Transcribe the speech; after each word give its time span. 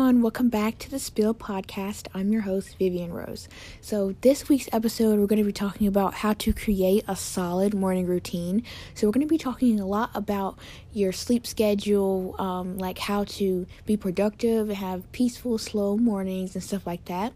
everyone, 0.00 0.22
welcome 0.22 0.48
back 0.48 0.78
to 0.78 0.90
the 0.90 0.98
Spill 0.98 1.34
Podcast. 1.34 2.08
I'm 2.14 2.32
your 2.32 2.40
host, 2.40 2.78
Vivian 2.78 3.12
Rose. 3.12 3.50
So, 3.82 4.14
this 4.22 4.48
week's 4.48 4.66
episode, 4.72 5.20
we're 5.20 5.26
going 5.26 5.42
to 5.42 5.44
be 5.44 5.52
talking 5.52 5.86
about 5.86 6.14
how 6.14 6.32
to 6.32 6.54
create 6.54 7.04
a 7.06 7.14
solid 7.14 7.74
morning 7.74 8.06
routine. 8.06 8.62
So, 8.94 9.06
we're 9.06 9.12
going 9.12 9.26
to 9.26 9.30
be 9.30 9.36
talking 9.36 9.78
a 9.78 9.86
lot 9.86 10.10
about 10.14 10.58
your 10.94 11.12
sleep 11.12 11.46
schedule, 11.46 12.34
um, 12.40 12.78
like 12.78 12.98
how 12.98 13.24
to 13.24 13.66
be 13.84 13.98
productive 13.98 14.70
have 14.70 15.12
peaceful, 15.12 15.58
slow 15.58 15.98
mornings 15.98 16.54
and 16.54 16.64
stuff 16.64 16.86
like 16.86 17.04
that. 17.04 17.34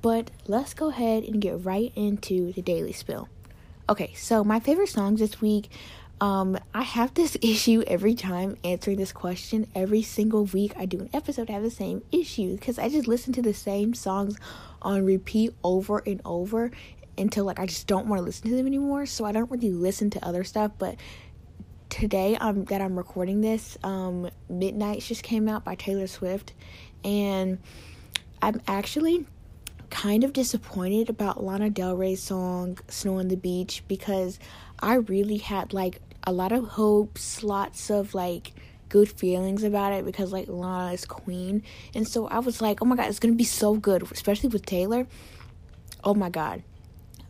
But 0.00 0.30
let's 0.46 0.72
go 0.72 0.88
ahead 0.88 1.24
and 1.24 1.38
get 1.38 1.66
right 1.66 1.92
into 1.94 2.54
the 2.54 2.62
Daily 2.62 2.94
Spill. 2.94 3.28
Okay, 3.90 4.14
so 4.14 4.42
my 4.42 4.58
favorite 4.58 4.88
songs 4.88 5.20
this 5.20 5.42
week 5.42 5.68
um, 6.20 6.58
I 6.74 6.82
have 6.82 7.14
this 7.14 7.36
issue 7.42 7.82
every 7.86 8.14
time 8.14 8.56
answering 8.64 8.96
this 8.98 9.12
question. 9.12 9.66
Every 9.74 10.02
single 10.02 10.44
week 10.44 10.72
I 10.76 10.86
do 10.86 11.00
an 11.00 11.10
episode, 11.12 11.50
I 11.50 11.54
have 11.54 11.62
the 11.62 11.70
same 11.70 12.02
issue 12.12 12.56
because 12.56 12.78
I 12.78 12.88
just 12.88 13.08
listen 13.08 13.32
to 13.34 13.42
the 13.42 13.54
same 13.54 13.94
songs 13.94 14.36
on 14.82 15.04
repeat 15.04 15.54
over 15.64 16.02
and 16.06 16.20
over 16.24 16.70
until 17.18 17.44
like 17.44 17.58
I 17.58 17.66
just 17.66 17.86
don't 17.86 18.06
want 18.06 18.20
to 18.20 18.24
listen 18.24 18.48
to 18.50 18.56
them 18.56 18.66
anymore. 18.66 19.06
So 19.06 19.24
I 19.24 19.32
don't 19.32 19.50
really 19.50 19.70
listen 19.70 20.10
to 20.10 20.24
other 20.24 20.44
stuff. 20.44 20.72
But 20.78 20.96
today, 21.88 22.36
um, 22.36 22.64
that 22.66 22.80
I'm 22.80 22.96
recording 22.96 23.40
this, 23.40 23.76
um, 23.82 24.30
Midnights 24.48 25.08
just 25.08 25.22
came 25.22 25.48
out 25.48 25.64
by 25.64 25.74
Taylor 25.74 26.06
Swift, 26.06 26.52
and 27.04 27.58
I'm 28.40 28.60
actually 28.66 29.26
kind 29.90 30.22
of 30.22 30.32
disappointed 30.32 31.10
about 31.10 31.42
Lana 31.42 31.68
Del 31.68 31.96
Rey's 31.96 32.22
song 32.22 32.78
Snow 32.88 33.18
on 33.18 33.28
the 33.28 33.36
Beach 33.36 33.82
because 33.88 34.38
I 34.80 34.94
really 34.94 35.38
had 35.38 35.72
like 35.72 36.00
a 36.24 36.32
lot 36.32 36.52
of 36.52 36.64
hopes, 36.64 37.42
lots 37.42 37.90
of 37.90 38.14
like 38.14 38.52
good 38.88 39.08
feelings 39.08 39.62
about 39.62 39.92
it 39.92 40.04
because 40.04 40.32
like 40.32 40.48
Lana 40.48 40.92
is 40.92 41.04
queen. 41.06 41.62
And 41.94 42.06
so 42.06 42.26
I 42.28 42.40
was 42.40 42.60
like, 42.60 42.82
oh 42.82 42.84
my 42.84 42.96
god, 42.96 43.08
it's 43.08 43.18
gonna 43.18 43.34
be 43.34 43.44
so 43.44 43.76
good, 43.76 44.02
especially 44.10 44.48
with 44.48 44.66
Taylor. 44.66 45.06
Oh 46.04 46.14
my 46.14 46.28
god. 46.28 46.62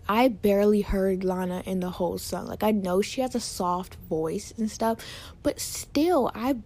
I 0.09 0.27
barely 0.27 0.81
heard 0.81 1.23
Lana 1.23 1.63
in 1.67 1.79
the 1.79 1.91
whole 1.91 2.19
song. 2.19 2.47
Like 2.47 2.65
I 2.65 2.73
know 2.73 3.01
she 3.01 3.21
has 3.21 3.35
a 3.37 3.41
soft 3.41 3.95
voice 4.09 4.53
and 4.59 4.71
stuff, 4.71 4.99
but 5.43 5.61
still 5.61 6.33
I 6.35 6.57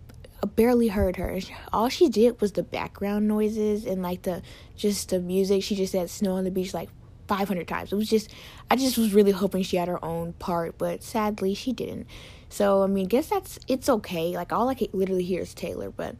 uh, 0.42 0.46
barely 0.46 0.88
heard 0.88 1.16
her. 1.16 1.38
All 1.72 1.90
she 1.90 2.08
did 2.08 2.40
was 2.40 2.52
the 2.52 2.62
background 2.62 3.28
noises 3.28 3.84
and 3.84 4.02
like 4.02 4.22
the 4.22 4.40
just 4.76 5.10
the 5.10 5.20
music. 5.20 5.62
She 5.62 5.74
just 5.74 5.92
said 5.92 6.08
snow 6.08 6.36
on 6.36 6.44
the 6.44 6.50
beach 6.50 6.72
like 6.72 6.88
500 7.28 7.66
times. 7.68 7.92
It 7.92 7.96
was 7.96 8.08
just, 8.08 8.32
I 8.70 8.76
just 8.76 8.98
was 8.98 9.14
really 9.14 9.32
hoping 9.32 9.62
she 9.62 9.76
had 9.76 9.88
her 9.88 10.04
own 10.04 10.34
part, 10.34 10.78
but 10.78 11.02
sadly 11.02 11.54
she 11.54 11.72
didn't. 11.72 12.06
So, 12.48 12.82
I 12.82 12.86
mean, 12.86 13.06
I 13.06 13.08
guess 13.08 13.28
that's, 13.28 13.58
it's 13.66 13.88
okay. 13.88 14.36
Like, 14.36 14.52
all 14.52 14.68
I 14.68 14.74
can 14.74 14.88
literally 14.92 15.24
hear 15.24 15.42
is 15.42 15.54
Taylor, 15.54 15.90
but 15.90 16.16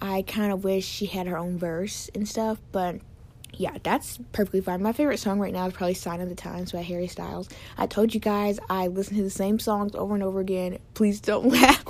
I 0.00 0.22
kind 0.22 0.52
of 0.52 0.64
wish 0.64 0.84
she 0.84 1.06
had 1.06 1.26
her 1.26 1.38
own 1.38 1.58
verse 1.58 2.10
and 2.14 2.28
stuff, 2.28 2.58
but 2.72 3.00
yeah, 3.54 3.76
that's 3.82 4.18
perfectly 4.32 4.60
fine. 4.60 4.82
My 4.82 4.92
favorite 4.92 5.18
song 5.18 5.40
right 5.40 5.52
now 5.52 5.66
is 5.66 5.72
probably 5.72 5.94
Sign 5.94 6.20
of 6.20 6.28
the 6.28 6.34
Times 6.34 6.72
by 6.72 6.82
Harry 6.82 7.08
Styles. 7.08 7.48
I 7.76 7.86
told 7.86 8.14
you 8.14 8.20
guys 8.20 8.60
I 8.70 8.86
listen 8.86 9.16
to 9.16 9.22
the 9.22 9.30
same 9.30 9.58
songs 9.58 9.94
over 9.94 10.14
and 10.14 10.22
over 10.22 10.38
again. 10.40 10.78
Please 10.94 11.20
don't 11.20 11.48
laugh. 11.52 11.84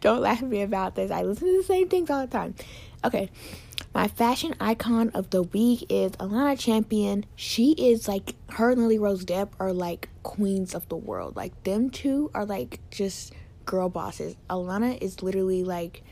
don't 0.00 0.20
laugh 0.20 0.42
at 0.42 0.48
me 0.48 0.62
about 0.62 0.94
this. 0.94 1.10
I 1.10 1.22
listen 1.22 1.48
to 1.48 1.56
the 1.56 1.64
same 1.64 1.88
things 1.88 2.10
all 2.10 2.20
the 2.20 2.26
time. 2.26 2.54
Okay, 3.04 3.30
my 3.94 4.08
fashion 4.08 4.54
icon 4.58 5.10
of 5.10 5.30
the 5.30 5.42
week 5.42 5.86
is 5.88 6.12
Alana 6.12 6.58
Champion. 6.58 7.26
She 7.36 7.72
is 7.72 8.08
like 8.08 8.34
her 8.50 8.70
and 8.70 8.80
Lily 8.80 8.98
Rose 8.98 9.24
Depp 9.24 9.50
are 9.60 9.72
like 9.72 10.08
queens 10.22 10.74
of 10.74 10.88
the 10.88 10.96
world. 10.96 11.36
Like 11.36 11.64
them 11.64 11.90
two 11.90 12.30
are 12.34 12.46
like 12.46 12.80
just 12.90 13.34
girl 13.66 13.88
bosses. 13.88 14.36
Alana 14.48 15.00
is 15.02 15.22
literally 15.22 15.62
like 15.62 16.02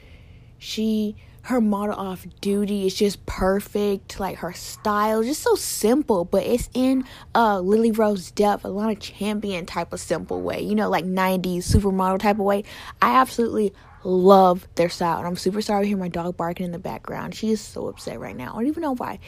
she 0.58 1.16
her 1.42 1.60
model 1.60 1.94
off 1.94 2.26
duty 2.42 2.86
is 2.86 2.94
just 2.94 3.24
perfect. 3.24 4.20
Like 4.20 4.36
her 4.38 4.52
style, 4.52 5.22
just 5.22 5.42
so 5.42 5.54
simple, 5.54 6.24
but 6.24 6.44
it's 6.44 6.68
in 6.74 7.04
a 7.34 7.60
Lily 7.60 7.92
Rose 7.92 8.30
Depp, 8.32 8.60
Alana 8.62 8.98
Champion 9.00 9.64
type 9.64 9.92
of 9.92 10.00
simple 10.00 10.42
way. 10.42 10.60
You 10.60 10.74
know, 10.74 10.90
like 10.90 11.04
90s 11.04 11.58
supermodel 11.58 12.20
type 12.20 12.38
of 12.38 12.44
way. 12.44 12.64
I 13.00 13.16
absolutely 13.16 13.72
love 14.04 14.66
their 14.74 14.88
style. 14.88 15.18
And 15.18 15.26
I'm 15.26 15.36
super 15.36 15.62
sorry 15.62 15.84
to 15.84 15.88
hear 15.88 15.96
my 15.96 16.08
dog 16.08 16.36
barking 16.36 16.66
in 16.66 16.72
the 16.72 16.78
background. 16.78 17.34
She 17.34 17.50
is 17.50 17.60
so 17.60 17.88
upset 17.88 18.20
right 18.20 18.36
now. 18.36 18.52
I 18.52 18.54
don't 18.54 18.66
even 18.66 18.82
know 18.82 18.94
why. 18.94 19.18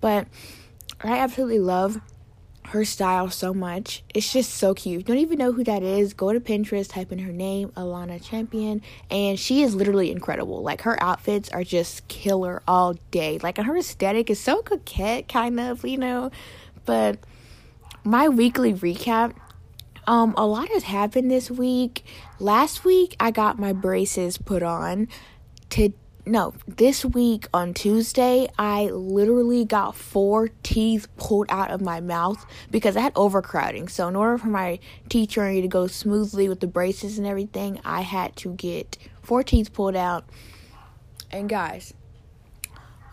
But 0.00 0.28
I 1.00 1.18
absolutely 1.18 1.58
love 1.58 2.00
her 2.66 2.84
style 2.84 3.28
so 3.28 3.52
much. 3.52 4.02
It's 4.14 4.32
just 4.32 4.54
so 4.54 4.72
cute. 4.72 5.04
Don't 5.06 5.18
even 5.18 5.38
know 5.38 5.52
who 5.52 5.64
that 5.64 5.82
is. 5.82 6.14
Go 6.14 6.32
to 6.32 6.40
Pinterest, 6.40 6.88
type 6.88 7.12
in 7.12 7.18
her 7.18 7.32
name, 7.32 7.68
Alana 7.70 8.22
Champion, 8.22 8.80
and 9.10 9.38
she 9.38 9.62
is 9.62 9.74
literally 9.74 10.10
incredible. 10.10 10.62
Like 10.62 10.82
her 10.82 11.00
outfits 11.02 11.50
are 11.50 11.64
just 11.64 12.06
killer 12.08 12.62
all 12.66 12.94
day. 13.10 13.38
Like 13.42 13.58
her 13.58 13.76
aesthetic 13.76 14.30
is 14.30 14.40
so 14.40 14.62
coquette, 14.62 15.28
kind 15.28 15.60
of, 15.60 15.84
you 15.84 15.98
know. 15.98 16.30
But 16.86 17.18
my 18.04 18.28
weekly 18.28 18.72
recap 18.72 19.34
um, 20.06 20.34
a 20.36 20.46
lot 20.46 20.68
has 20.68 20.84
happened 20.84 21.30
this 21.30 21.50
week. 21.50 22.04
Last 22.38 22.84
week, 22.84 23.16
I 23.20 23.30
got 23.30 23.58
my 23.58 23.72
braces 23.72 24.38
put 24.38 24.62
on. 24.62 25.08
To 25.70 25.92
no, 26.24 26.54
this 26.68 27.04
week 27.04 27.48
on 27.52 27.74
Tuesday, 27.74 28.46
I 28.56 28.84
literally 28.86 29.64
got 29.64 29.96
four 29.96 30.50
teeth 30.62 31.08
pulled 31.16 31.46
out 31.48 31.70
of 31.70 31.80
my 31.80 32.00
mouth 32.00 32.44
because 32.70 32.96
I 32.96 33.00
had 33.00 33.12
overcrowding. 33.16 33.88
So, 33.88 34.06
in 34.06 34.14
order 34.14 34.38
for 34.38 34.48
my 34.48 34.78
teeth 35.08 35.30
journey 35.30 35.62
to 35.62 35.68
go 35.68 35.86
smoothly 35.88 36.48
with 36.48 36.60
the 36.60 36.68
braces 36.68 37.18
and 37.18 37.26
everything, 37.26 37.80
I 37.84 38.02
had 38.02 38.36
to 38.36 38.54
get 38.54 38.98
four 39.20 39.42
teeth 39.42 39.72
pulled 39.72 39.96
out. 39.96 40.24
And 41.30 41.48
guys, 41.48 41.94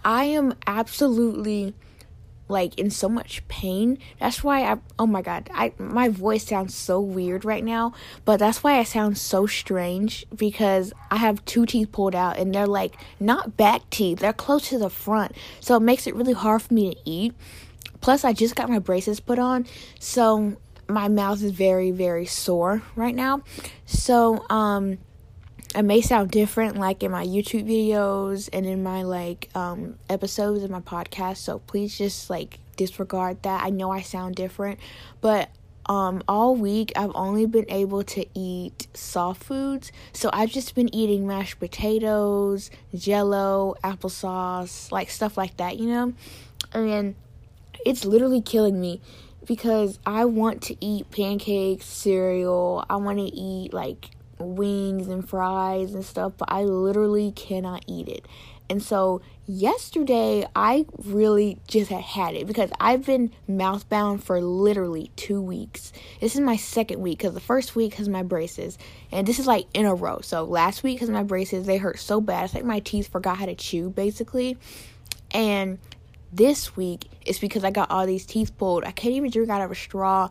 I 0.04 0.26
am 0.26 0.54
absolutely 0.68 1.74
like 2.50 2.78
in 2.78 2.90
so 2.90 3.08
much 3.08 3.48
pain. 3.48 3.98
That's 4.20 4.44
why 4.44 4.64
I 4.64 4.78
oh 4.98 5.08
my 5.08 5.22
god, 5.22 5.50
I 5.54 5.72
my 5.78 6.10
voice 6.10 6.46
sounds 6.46 6.76
so 6.76 7.00
weird 7.00 7.46
right 7.46 7.64
now, 7.64 7.94
but 8.26 8.38
that's 8.38 8.64
why 8.64 8.78
I 8.80 8.84
sound 8.84 9.18
so 9.18 9.46
strange 9.46 10.26
because 10.36 10.92
I 11.10 11.18
have 11.18 11.46
two 11.46 11.66
teeth 11.66 11.92
pulled 11.92 12.16
out 12.16 12.38
and 12.38 12.54
they're 12.54 12.68
like 12.68 12.96
not 13.20 13.56
back 13.56 13.90
teeth, 13.90 14.20
they're 14.20 14.34
close 14.34 14.70
to 14.70 14.78
the 14.78 14.90
front. 14.90 15.34
So 15.62 15.78
it 15.78 15.82
makes 15.82 16.08
it 16.08 16.16
really 16.16 16.34
hard 16.34 16.64
for 16.64 16.74
me 16.74 16.94
to 16.94 17.00
eat. 17.06 17.34
Plus 18.02 18.26
I 18.26 18.34
just 18.34 18.56
got 18.56 18.70
my 18.70 18.80
braces 18.80 19.20
put 19.20 19.40
on, 19.40 19.66
so 20.00 20.58
my 20.88 21.08
mouth 21.08 21.44
is 21.44 21.52
very 21.52 21.92
very 21.92 22.26
sore 22.26 22.82
right 22.96 23.16
now. 23.16 23.44
So 23.86 24.46
um 24.50 24.98
it 25.76 25.84
may 25.84 26.02
sound 26.02 26.32
different 26.32 26.78
like 26.78 27.04
in 27.04 27.12
my 27.12 27.26
YouTube 27.26 27.68
videos 27.68 28.50
and 28.52 28.66
in 28.66 28.82
my 28.82 29.04
like 29.04 29.50
um 29.56 29.98
episodes 30.10 30.64
of 30.64 30.70
my 30.72 30.80
podcast 30.80 31.38
so 31.38 31.60
please 31.60 31.98
just 31.98 32.30
like 32.30 32.60
disregard 32.76 33.44
that. 33.44 33.64
I 33.64 33.70
know 33.70 33.92
I 33.92 34.02
sound 34.02 34.36
different 34.36 34.80
but 35.22 35.50
um 35.86 36.24
all 36.28 36.56
week 36.56 36.92
I've 36.96 37.12
only 37.14 37.46
been 37.46 37.70
able 37.70 38.04
to 38.04 38.26
eat 38.34 38.88
soft 38.94 39.44
foods. 39.44 39.92
So 40.14 40.30
I've 40.34 40.50
just 40.50 40.74
been 40.74 40.94
eating 40.94 41.28
mashed 41.28 41.60
potatoes 41.60 42.72
jello 42.96 43.76
applesauce 43.84 44.92
like 44.92 45.10
stuff 45.10 45.38
like 45.38 45.58
that 45.58 45.78
you 45.78 45.88
know? 45.88 46.14
And 46.74 47.16
it's 47.86 48.06
literally 48.06 48.42
killing 48.42 48.82
me 48.82 49.02
because 49.46 50.00
I 50.06 50.26
want 50.26 50.64
to 50.64 50.76
eat 50.84 51.12
pancakes 51.12 51.86
cereal. 51.86 52.86
I 52.90 52.96
want 52.98 53.20
to 53.20 53.26
eat 53.26 53.74
like 53.74 54.10
wings 54.40 55.08
and 55.08 55.28
fries 55.28 55.94
and 55.94 56.04
stuff, 56.04 56.34
but 56.38 56.52
I 56.52 56.64
literally 56.64 57.32
cannot 57.32 57.84
eat 57.88 58.08
it. 58.08 58.26
And 58.70 58.84
so 58.84 59.22
yesterday 59.48 60.46
I 60.56 60.86
really 61.04 61.60
just 61.68 61.90
had 61.90 62.02
had 62.02 62.36
it 62.36 62.46
because 62.46 62.70
I've 62.80 63.04
been 63.04 63.32
mouthbound 63.48 64.24
for 64.24 64.40
literally 64.42 65.12
two 65.16 65.42
weeks. 65.42 65.92
This 66.22 66.36
is 66.36 66.42
my 66.42 66.56
second 66.56 67.02
week 67.02 67.18
because 67.18 67.34
the 67.34 67.40
first 67.40 67.76
week 67.76 67.96
has 67.96 68.08
my 68.08 68.22
braces, 68.22 68.78
and 69.12 69.28
this 69.28 69.40
is 69.40 69.48
like 69.48 69.66
in 69.74 69.88
a 69.88 69.96
row. 69.96 70.20
So 70.22 70.44
last 70.44 70.84
week 70.84 71.00
has 71.00 71.10
my 71.10 71.24
braces, 71.24 71.66
they 71.66 71.78
hurt 71.78 71.98
so 72.00 72.22
bad. 72.22 72.46
It's 72.46 72.54
like 72.54 72.64
my 72.64 72.80
teeth 72.80 73.08
forgot 73.08 73.38
how 73.38 73.48
to 73.48 73.56
chew 73.56 73.90
basically. 73.90 74.58
And 75.32 75.80
this 76.32 76.76
week 76.76 77.08
it's 77.26 77.40
because 77.40 77.64
I 77.64 77.72
got 77.72 77.90
all 77.90 78.06
these 78.06 78.26
teeth 78.26 78.56
pulled. 78.56 78.84
I 78.84 78.92
can't 78.92 79.16
even 79.16 79.32
drink 79.32 79.50
out 79.50 79.62
of 79.62 79.72
a 79.72 79.76
straw. 79.76 80.30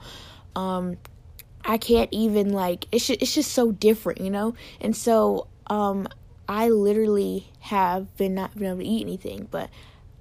Um, 0.55 0.97
I 1.69 1.77
can't 1.77 2.09
even 2.11 2.53
like 2.53 2.87
it's 2.91 3.07
just, 3.07 3.23
it's 3.23 3.35
just 3.35 3.53
so 3.53 3.71
different, 3.71 4.23
you 4.23 4.31
know? 4.31 4.55
And 4.81 4.97
so 4.97 5.47
um 5.69 6.09
I 6.49 6.71
literally 6.71 7.47
have 7.61 8.17
been 8.17 8.35
not 8.35 8.57
been 8.57 8.67
able 8.67 8.79
to 8.79 8.85
eat 8.85 9.03
anything, 9.03 9.47
but 9.51 9.69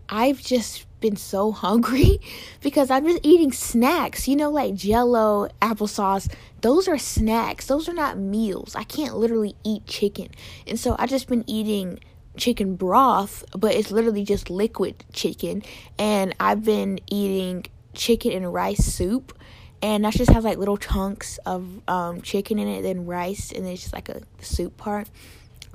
I've 0.10 0.42
just 0.42 0.86
been 1.00 1.16
so 1.16 1.52
hungry 1.64 2.20
because 2.62 2.92
I'm 2.92 3.06
just 3.06 3.26
eating 3.26 3.54
snacks, 3.54 4.28
you 4.28 4.36
know, 4.36 4.52
like 4.52 4.76
jello, 4.76 5.48
applesauce. 5.62 6.32
Those 6.62 6.88
are 6.90 6.98
snacks. 6.98 7.68
Those 7.68 7.88
are 7.88 7.94
not 7.94 8.18
meals. 8.18 8.76
I 8.76 8.84
can't 8.84 9.16
literally 9.16 9.56
eat 9.64 9.86
chicken. 9.86 10.30
And 10.68 10.78
so 10.78 10.98
I've 11.00 11.10
just 11.10 11.28
been 11.28 11.46
eating 11.48 12.00
chicken 12.36 12.76
broth, 12.76 13.44
but 13.56 13.74
it's 13.74 13.92
literally 13.92 14.24
just 14.26 14.50
liquid 14.50 15.04
chicken. 15.14 15.64
And 15.98 16.36
I've 16.42 16.64
been 16.64 17.00
eating 17.08 17.66
chicken 17.94 18.32
and 18.34 18.54
rice 18.54 18.86
soup 18.86 19.34
and 19.82 20.06
that 20.06 20.14
just 20.14 20.32
has 20.32 20.44
like 20.44 20.58
little 20.58 20.78
chunks 20.78 21.38
of 21.46 21.82
um, 21.88 22.22
chicken 22.22 22.60
in 22.60 22.68
it, 22.68 22.82
then 22.82 23.06
rice, 23.06 23.52
and 23.52 23.66
it's 23.66 23.82
just 23.82 23.94
like 23.94 24.10
a 24.10 24.22
soup 24.42 24.78
part. 24.78 25.08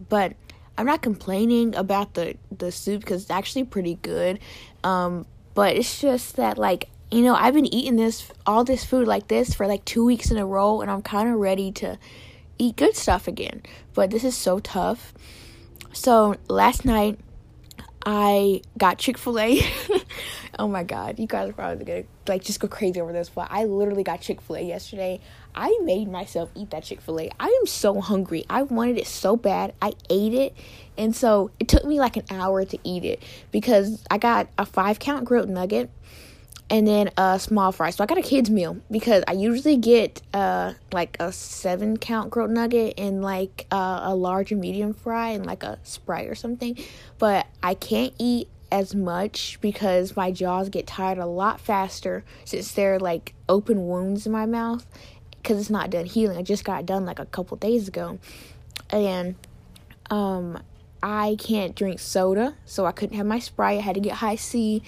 But 0.09 0.35
I'm 0.77 0.87
not 0.87 1.03
complaining 1.03 1.75
about 1.75 2.15
the 2.15 2.37
the 2.57 2.73
soup 2.73 3.01
because 3.01 3.23
it's 3.23 3.31
actually 3.31 3.65
pretty 3.65 3.99
good. 4.03 4.39
Um, 4.83 5.27
but 5.55 5.77
it's 5.77 6.01
just 6.01 6.37
that 6.37 6.59
like 6.59 6.89
you 7.11 7.23
know 7.23 7.35
I've 7.35 7.55
been 7.55 7.73
eating 7.73 7.97
this 7.97 8.31
all 8.47 8.65
this 8.65 8.85
food 8.85 9.07
like 9.07 9.29
this 9.29 9.55
for 9.55 9.67
like 9.67 9.85
two 9.85 10.05
weeks 10.05 10.31
in 10.31 10.37
a 10.39 10.47
row, 10.47 10.81
and 10.81 10.91
I'm 10.91 11.03
kind 11.03 11.29
of 11.29 11.37
ready 11.37 11.71
to 11.73 11.99
eat 12.59 12.77
good 12.77 12.97
stuff 12.97 13.29
again. 13.29 13.63
But 13.95 14.11
this 14.11 14.25
is 14.25 14.37
so 14.37 14.59
tough. 14.59 15.13
So 15.93 16.37
last 16.49 16.85
night 16.85 17.19
I 18.05 18.63
got 18.79 18.99
Chick 18.99 19.19
Fil 19.19 19.39
A. 19.39 19.61
oh 20.59 20.69
my 20.69 20.83
god, 20.85 21.19
you 21.19 21.27
guys 21.27 21.49
are 21.49 21.53
probably 21.53 21.85
gonna 21.85 22.05
like 22.29 22.45
just 22.45 22.61
go 22.61 22.69
crazy 22.69 23.01
over 23.01 23.13
this, 23.13 23.29
but 23.29 23.49
I 23.51 23.65
literally 23.65 24.03
got 24.03 24.21
Chick 24.21 24.41
Fil 24.41 24.57
A 24.57 24.61
yesterday. 24.61 25.21
I 25.55 25.77
made 25.83 26.09
myself 26.09 26.51
eat 26.55 26.71
that 26.71 26.85
Chick 26.85 27.01
Fil 27.01 27.21
A. 27.21 27.31
I 27.41 27.47
am 27.47 27.67
so 27.67 28.01
hungry. 28.01 28.45
I 28.49 28.63
wanted 28.63 28.99
it 28.99 29.07
so 29.07 29.37
bad. 29.37 29.75
I 29.81 29.93
ate 30.11 30.35
it, 30.35 30.55
and 30.97 31.15
so 31.15 31.51
it 31.59 31.69
took 31.69 31.85
me 31.85 31.99
like 31.99 32.17
an 32.17 32.25
hour 32.31 32.65
to 32.65 32.79
eat 32.85 33.05
it 33.05 33.23
because 33.51 34.05
I 34.11 34.19
got 34.19 34.49
a 34.59 34.67
five 34.67 34.99
count 34.99 35.25
grilled 35.25 35.49
nugget 35.49 35.91
and 36.73 36.87
then 36.87 37.11
a 37.19 37.39
small 37.39 37.71
fry. 37.71 37.91
So 37.91 38.03
I 38.03 38.07
got 38.07 38.17
a 38.17 38.23
kids 38.23 38.49
meal 38.49 38.79
because 38.91 39.23
I 39.29 39.33
usually 39.33 39.77
get 39.77 40.23
uh 40.33 40.73
like 40.91 41.17
a 41.21 41.31
seven 41.31 41.99
count 41.99 42.31
grilled 42.31 42.51
nugget 42.51 42.95
and 42.99 43.23
like 43.23 43.67
uh, 43.71 44.01
a 44.05 44.15
large 44.15 44.53
and 44.53 44.61
medium 44.61 44.95
fry 44.95 45.31
and 45.31 45.45
like 45.45 45.63
a 45.63 45.79
sprite 45.83 46.29
or 46.29 46.35
something. 46.35 46.79
But 47.19 47.47
I 47.63 47.75
can't 47.75 48.15
eat 48.19 48.49
as 48.73 48.95
much 48.95 49.59
because 49.61 50.17
my 50.17 50.33
jaws 50.33 50.69
get 50.71 50.87
tired 50.87 51.19
a 51.19 51.27
lot 51.27 51.61
faster 51.61 52.25
since 52.45 52.73
they're 52.73 52.99
like 52.99 53.35
open 53.49 53.87
wounds 53.87 54.27
in 54.27 54.33
my 54.33 54.47
mouth 54.47 54.87
because 55.37 55.61
it's 55.61 55.71
not 55.71 55.91
done 55.91 56.07
healing. 56.07 56.39
I 56.39 56.43
just 56.43 56.65
got 56.65 56.87
done 56.87 57.05
like 57.05 57.19
a 57.19 57.27
couple 57.27 57.57
days 57.59 57.87
ago, 57.87 58.19
and 58.91 59.37
um 60.11 60.59
I 61.03 61.37
can't 61.39 61.75
drink 61.75 61.99
soda, 61.99 62.55
so 62.65 62.87
I 62.87 62.93
couldn't 62.93 63.17
have 63.17 63.27
my 63.27 63.41
sprite. 63.41 63.79
I 63.79 63.83
had 63.83 63.95
to 63.97 64.01
get 64.01 64.15
Hi-C. 64.15 64.83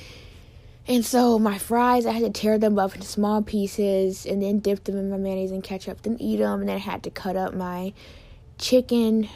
and 0.87 1.05
so 1.05 1.39
my 1.39 1.59
fries, 1.59 2.07
I 2.07 2.13
had 2.13 2.23
to 2.23 2.41
tear 2.41 2.57
them 2.59 2.79
up 2.79 2.95
into 2.95 3.07
small 3.07 3.43
pieces 3.43 4.25
and 4.25 4.41
then 4.41 4.61
dip 4.61 4.85
them 4.85 4.97
in 4.97 5.11
my 5.11 5.17
mayonnaise 5.17 5.51
and 5.51 5.65
ketchup, 5.65 6.03
then 6.03 6.17
eat 6.21 6.37
them. 6.37 6.61
And 6.61 6.69
then 6.69 6.77
I 6.77 6.81
had 6.81 7.03
to 7.03 7.11
cut 7.11 7.37
up 7.37 7.53
my 7.55 7.93
chicken 8.59 9.29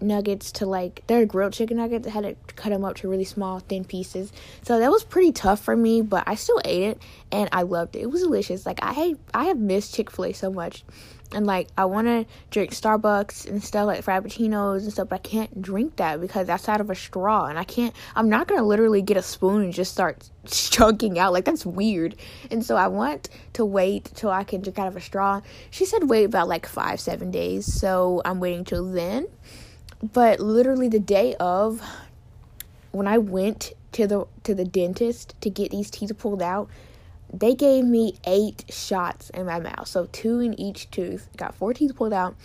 nuggets 0.00 0.52
to 0.52 0.66
like 0.66 1.02
they're 1.06 1.26
grilled 1.26 1.52
chicken 1.52 1.78
nuggets. 1.78 2.06
I 2.06 2.10
had 2.10 2.24
to 2.24 2.54
cut 2.54 2.70
them 2.70 2.84
up 2.84 2.96
to 2.96 3.08
really 3.08 3.24
small, 3.24 3.60
thin 3.60 3.84
pieces. 3.84 4.32
So 4.62 4.78
that 4.78 4.90
was 4.90 5.04
pretty 5.04 5.32
tough 5.32 5.60
for 5.60 5.76
me, 5.76 6.02
but 6.02 6.24
I 6.26 6.34
still 6.34 6.60
ate 6.64 6.82
it 6.82 7.02
and 7.32 7.48
I 7.52 7.62
loved 7.62 7.96
it. 7.96 8.00
It 8.00 8.10
was 8.10 8.22
delicious. 8.22 8.66
Like 8.66 8.82
I 8.82 8.92
hate, 8.92 9.18
I 9.32 9.44
have 9.46 9.58
missed 9.58 9.94
Chick 9.94 10.10
Fil 10.10 10.26
A 10.26 10.32
so 10.32 10.50
much 10.50 10.84
and 11.32 11.46
like 11.46 11.68
I 11.76 11.84
want 11.86 12.06
to 12.06 12.26
drink 12.50 12.70
Starbucks 12.70 13.48
and 13.48 13.62
stuff 13.62 13.86
like 13.86 14.04
Frappuccinos 14.04 14.82
and 14.82 14.92
stuff, 14.92 15.08
but 15.08 15.16
I 15.16 15.28
can't 15.28 15.62
drink 15.62 15.96
that 15.96 16.20
because 16.20 16.46
that's 16.46 16.68
out 16.68 16.80
of 16.80 16.90
a 16.90 16.94
straw, 16.94 17.46
and 17.46 17.58
I 17.58 17.64
can't. 17.64 17.94
I'm 18.14 18.28
not 18.28 18.48
gonna 18.48 18.62
literally 18.62 19.02
get 19.02 19.16
a 19.16 19.22
spoon 19.22 19.62
and 19.62 19.72
just 19.72 19.92
start 19.92 20.28
chunking 20.46 21.18
out 21.18 21.32
like 21.32 21.44
that's 21.44 21.66
weird. 21.66 22.16
And 22.50 22.64
so 22.64 22.76
I 22.76 22.88
want 22.88 23.28
to 23.54 23.64
wait 23.64 24.10
till 24.14 24.30
I 24.30 24.44
can 24.44 24.60
drink 24.60 24.78
out 24.78 24.88
of 24.88 24.96
a 24.96 25.00
straw. 25.00 25.40
She 25.70 25.84
said 25.84 26.08
wait 26.08 26.24
about 26.24 26.48
like 26.48 26.66
five 26.66 27.00
seven 27.00 27.30
days, 27.30 27.66
so 27.66 28.22
I'm 28.24 28.40
waiting 28.40 28.64
till 28.64 28.90
then. 28.90 29.26
But 30.02 30.40
literally 30.40 30.88
the 30.88 31.00
day 31.00 31.34
of, 31.40 31.80
when 32.92 33.06
I 33.06 33.18
went 33.18 33.72
to 33.92 34.06
the 34.06 34.26
to 34.44 34.54
the 34.54 34.64
dentist 34.64 35.34
to 35.40 35.50
get 35.50 35.70
these 35.70 35.90
teeth 35.90 36.12
pulled 36.18 36.42
out 36.42 36.68
they 37.32 37.54
gave 37.54 37.84
me 37.84 38.14
eight 38.26 38.64
shots 38.68 39.30
in 39.30 39.46
my 39.46 39.60
mouth, 39.60 39.86
so 39.86 40.08
two 40.12 40.40
in 40.40 40.58
each 40.58 40.90
tooth. 40.90 41.28
Got 41.36 41.54
four 41.54 41.74
teeth 41.74 41.94
pulled 41.96 42.12
out, 42.12 42.36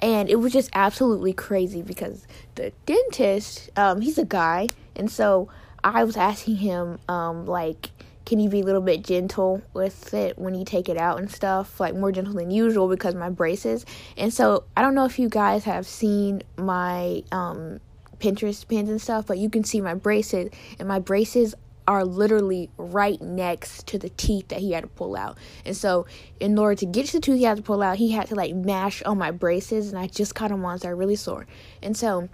and 0.00 0.28
it 0.28 0.36
was 0.36 0.52
just 0.52 0.70
absolutely 0.74 1.32
crazy 1.32 1.82
because 1.82 2.26
the 2.54 2.72
dentist, 2.86 3.70
um, 3.76 4.00
he's 4.00 4.18
a 4.18 4.24
guy, 4.24 4.68
and 4.96 5.10
so 5.10 5.48
I 5.82 6.04
was 6.04 6.16
asking 6.16 6.56
him, 6.56 6.98
um, 7.08 7.46
like, 7.46 7.90
can 8.24 8.40
you 8.40 8.48
be 8.48 8.60
a 8.60 8.64
little 8.64 8.80
bit 8.80 9.02
gentle 9.02 9.62
with 9.74 10.14
it 10.14 10.38
when 10.38 10.54
you 10.54 10.64
take 10.64 10.88
it 10.88 10.96
out 10.96 11.18
and 11.18 11.30
stuff, 11.30 11.78
like 11.78 11.94
more 11.94 12.10
gentle 12.10 12.34
than 12.34 12.50
usual 12.50 12.88
because 12.88 13.14
my 13.14 13.30
braces. 13.30 13.84
And 14.16 14.32
so 14.32 14.64
I 14.76 14.82
don't 14.82 14.94
know 14.94 15.04
if 15.04 15.18
you 15.18 15.28
guys 15.28 15.64
have 15.64 15.86
seen 15.86 16.42
my 16.56 17.22
um 17.32 17.80
Pinterest 18.18 18.66
pins 18.66 18.88
and 18.88 19.00
stuff, 19.00 19.26
but 19.26 19.38
you 19.38 19.50
can 19.50 19.64
see 19.64 19.80
my 19.80 19.94
braces, 19.94 20.50
and 20.78 20.88
my 20.88 20.98
braces 20.98 21.54
are 21.86 22.04
literally 22.04 22.70
right 22.78 23.20
next 23.20 23.86
to 23.88 23.98
the 23.98 24.08
teeth 24.08 24.48
that 24.48 24.60
he 24.60 24.72
had 24.72 24.82
to 24.82 24.88
pull 24.88 25.16
out. 25.16 25.36
And 25.66 25.76
so, 25.76 26.06
in 26.40 26.58
order 26.58 26.74
to 26.76 26.86
get 26.86 27.06
to 27.06 27.12
the 27.14 27.20
tooth 27.20 27.36
he 27.36 27.44
had 27.44 27.58
to 27.58 27.62
pull 27.62 27.82
out, 27.82 27.98
he 27.98 28.12
had 28.12 28.28
to 28.28 28.34
like 28.34 28.54
mash 28.54 29.02
on 29.02 29.18
my 29.18 29.30
braces, 29.30 29.90
and 29.90 29.98
I 29.98 30.06
just 30.06 30.34
caught 30.34 30.48
them 30.50 30.62
once. 30.62 30.82
they're 30.82 30.96
really 30.96 31.16
sore. 31.16 31.46
And 31.82 31.96
so, 31.96 32.28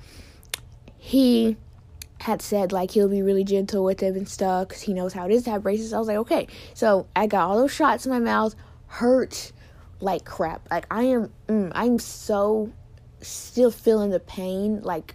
he 0.97 1.57
had 2.21 2.43
said 2.43 2.71
like 2.71 2.91
he'll 2.91 3.09
be 3.09 3.23
really 3.23 3.45
gentle 3.45 3.83
with 3.83 3.99
them 3.99 4.15
and 4.15 4.29
stuff 4.29 4.69
because 4.69 4.83
he 4.83 4.93
knows 4.93 5.13
how 5.13 5.25
it 5.27 5.33
is 5.33 5.45
to 5.45 5.51
have 5.51 5.63
braces. 5.63 5.93
I 5.93 5.99
was 5.99 6.09
like, 6.09 6.19
okay. 6.19 6.47
So 6.75 7.07
I 7.17 7.27
got 7.27 7.49
all 7.49 7.57
those 7.57 7.73
shots 7.73 8.05
in 8.07 8.13
my 8.13 8.19
mouth, 8.19 8.55
hurt 8.87 9.53
like 10.01 10.25
crap. 10.25 10.69
Like 10.71 10.87
I 10.91 11.05
am, 11.05 11.33
mm, 11.49 11.73
I'm 11.75 11.99
so 11.99 12.71
still 13.21 13.71
feeling 13.71 14.11
the 14.11 14.21
pain. 14.21 14.83
Like 14.83 15.15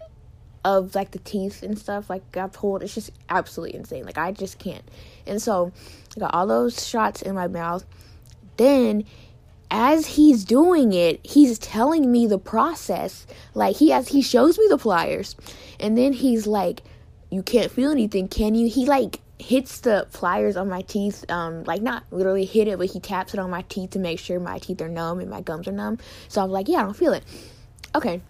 of 0.65 0.95
like 0.95 1.11
the 1.11 1.19
teeth 1.19 1.61
and 1.61 1.77
stuff 1.77 2.09
like 2.09 2.29
got 2.31 2.51
pulled. 2.51 2.81
It's 2.81 2.95
just 2.95 3.11
absolutely 3.29 3.77
insane. 3.77 4.03
Like 4.03 4.17
I 4.17 4.31
just 4.31 4.57
can't. 4.57 4.83
And 5.27 5.39
so 5.39 5.71
I 6.17 6.19
got 6.19 6.33
all 6.33 6.47
those 6.47 6.85
shots 6.85 7.21
in 7.21 7.35
my 7.35 7.47
mouth. 7.47 7.85
Then 8.57 9.05
as 9.69 10.07
he's 10.07 10.43
doing 10.43 10.91
it, 10.91 11.19
he's 11.23 11.59
telling 11.59 12.11
me 12.11 12.25
the 12.25 12.39
process. 12.39 13.27
Like 13.53 13.75
he 13.75 13.91
has 13.91 14.07
he 14.07 14.23
shows 14.23 14.57
me 14.57 14.65
the 14.67 14.79
pliers. 14.79 15.35
And 15.79 15.95
then 15.95 16.13
he's 16.13 16.47
like, 16.47 16.81
You 17.35 17.43
can't 17.43 17.71
feel 17.71 17.91
anything, 17.91 18.27
can 18.27 18.55
you? 18.55 18.69
He 18.69 18.85
like 18.85 19.19
hits 19.37 19.81
the 19.81 20.07
pliers 20.13 20.55
on 20.55 20.69
my 20.69 20.81
teeth, 20.81 21.29
um, 21.29 21.65
like 21.65 21.81
not 21.81 22.05
literally 22.09 22.45
hit 22.45 22.67
it, 22.67 22.77
but 22.77 22.87
he 22.87 22.99
taps 22.99 23.33
it 23.33 23.39
on 23.39 23.49
my 23.49 23.63
teeth 23.63 23.91
to 23.91 23.99
make 23.99 24.19
sure 24.19 24.39
my 24.39 24.57
teeth 24.57 24.81
are 24.81 24.87
numb 24.87 25.19
and 25.19 25.29
my 25.29 25.41
gums 25.41 25.67
are 25.67 25.73
numb. 25.73 25.97
So 26.29 26.41
I'm 26.41 26.49
like, 26.49 26.69
Yeah, 26.69 26.79
I 26.79 26.83
don't 26.83 26.95
feel 26.95 27.13
it. 27.13 27.23
Okay, 27.93 28.21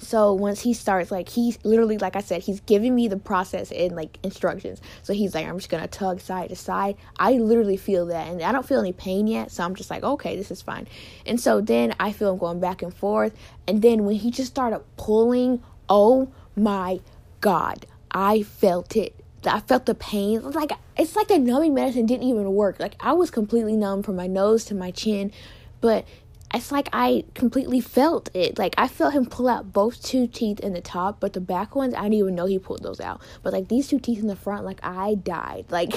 so 0.00 0.32
once 0.32 0.62
he 0.62 0.72
starts 0.72 1.10
like 1.10 1.28
he's 1.28 1.62
literally 1.62 1.98
like 1.98 2.16
i 2.16 2.20
said 2.20 2.42
he's 2.42 2.60
giving 2.60 2.94
me 2.94 3.06
the 3.06 3.18
process 3.18 3.70
and 3.70 3.94
like 3.94 4.18
instructions 4.22 4.80
so 5.02 5.12
he's 5.12 5.34
like 5.34 5.46
i'm 5.46 5.58
just 5.58 5.68
gonna 5.68 5.86
tug 5.86 6.20
side 6.20 6.48
to 6.48 6.56
side 6.56 6.96
i 7.18 7.32
literally 7.32 7.76
feel 7.76 8.06
that 8.06 8.26
and 8.28 8.40
i 8.42 8.50
don't 8.50 8.66
feel 8.66 8.80
any 8.80 8.92
pain 8.92 9.26
yet 9.26 9.50
so 9.50 9.62
i'm 9.62 9.74
just 9.74 9.90
like 9.90 10.02
okay 10.02 10.36
this 10.36 10.50
is 10.50 10.62
fine 10.62 10.88
and 11.26 11.38
so 11.38 11.60
then 11.60 11.94
i 12.00 12.10
feel 12.10 12.32
him 12.32 12.38
going 12.38 12.60
back 12.60 12.82
and 12.82 12.94
forth 12.94 13.36
and 13.68 13.82
then 13.82 14.04
when 14.04 14.16
he 14.16 14.30
just 14.30 14.50
started 14.50 14.80
pulling 14.96 15.62
oh 15.88 16.32
my 16.56 16.98
god 17.40 17.84
i 18.12 18.42
felt 18.42 18.96
it 18.96 19.14
I 19.46 19.60
felt 19.60 19.86
the 19.86 19.94
pain. 19.94 20.42
Like 20.42 20.72
it's 20.96 21.16
like 21.16 21.28
the 21.28 21.38
numbing 21.38 21.74
medicine 21.74 22.06
didn't 22.06 22.28
even 22.28 22.52
work. 22.52 22.78
Like 22.78 22.94
I 23.00 23.12
was 23.12 23.30
completely 23.30 23.76
numb 23.76 24.02
from 24.02 24.16
my 24.16 24.26
nose 24.26 24.64
to 24.66 24.74
my 24.74 24.90
chin, 24.90 25.32
but 25.80 26.04
it's 26.52 26.72
like 26.72 26.88
I 26.92 27.24
completely 27.34 27.80
felt 27.80 28.28
it. 28.34 28.58
Like 28.58 28.74
I 28.76 28.88
felt 28.88 29.14
him 29.14 29.26
pull 29.26 29.48
out 29.48 29.72
both 29.72 30.02
two 30.02 30.26
teeth 30.26 30.60
in 30.60 30.72
the 30.72 30.80
top, 30.80 31.20
but 31.20 31.32
the 31.32 31.40
back 31.40 31.74
ones 31.74 31.94
I 31.94 32.02
didn't 32.02 32.14
even 32.14 32.34
know 32.34 32.46
he 32.46 32.58
pulled 32.58 32.82
those 32.82 33.00
out. 33.00 33.22
But 33.42 33.52
like 33.52 33.68
these 33.68 33.88
two 33.88 34.00
teeth 34.00 34.18
in 34.18 34.26
the 34.26 34.36
front, 34.36 34.64
like 34.64 34.80
I 34.82 35.14
died. 35.14 35.66
Like 35.70 35.94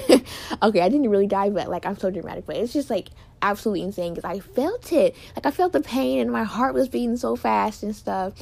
okay, 0.61 0.81
I 0.81 0.89
didn't 0.89 1.09
really 1.09 1.27
die, 1.27 1.49
but 1.49 1.69
like 1.69 1.85
I'm 1.85 1.97
so 1.97 2.09
dramatic. 2.09 2.45
But 2.45 2.57
it's 2.57 2.71
just 2.71 2.89
like 2.89 3.09
absolutely 3.41 3.81
insane 3.81 4.13
because 4.13 4.29
I 4.29 4.39
felt 4.39 4.93
it. 4.93 5.15
Like 5.35 5.45
I 5.45 5.51
felt 5.51 5.73
the 5.73 5.81
pain 5.81 6.19
and 6.19 6.31
my 6.31 6.43
heart 6.43 6.73
was 6.73 6.87
beating 6.87 7.17
so 7.17 7.35
fast 7.35 7.83
and 7.83 7.93
stuff. 7.93 8.33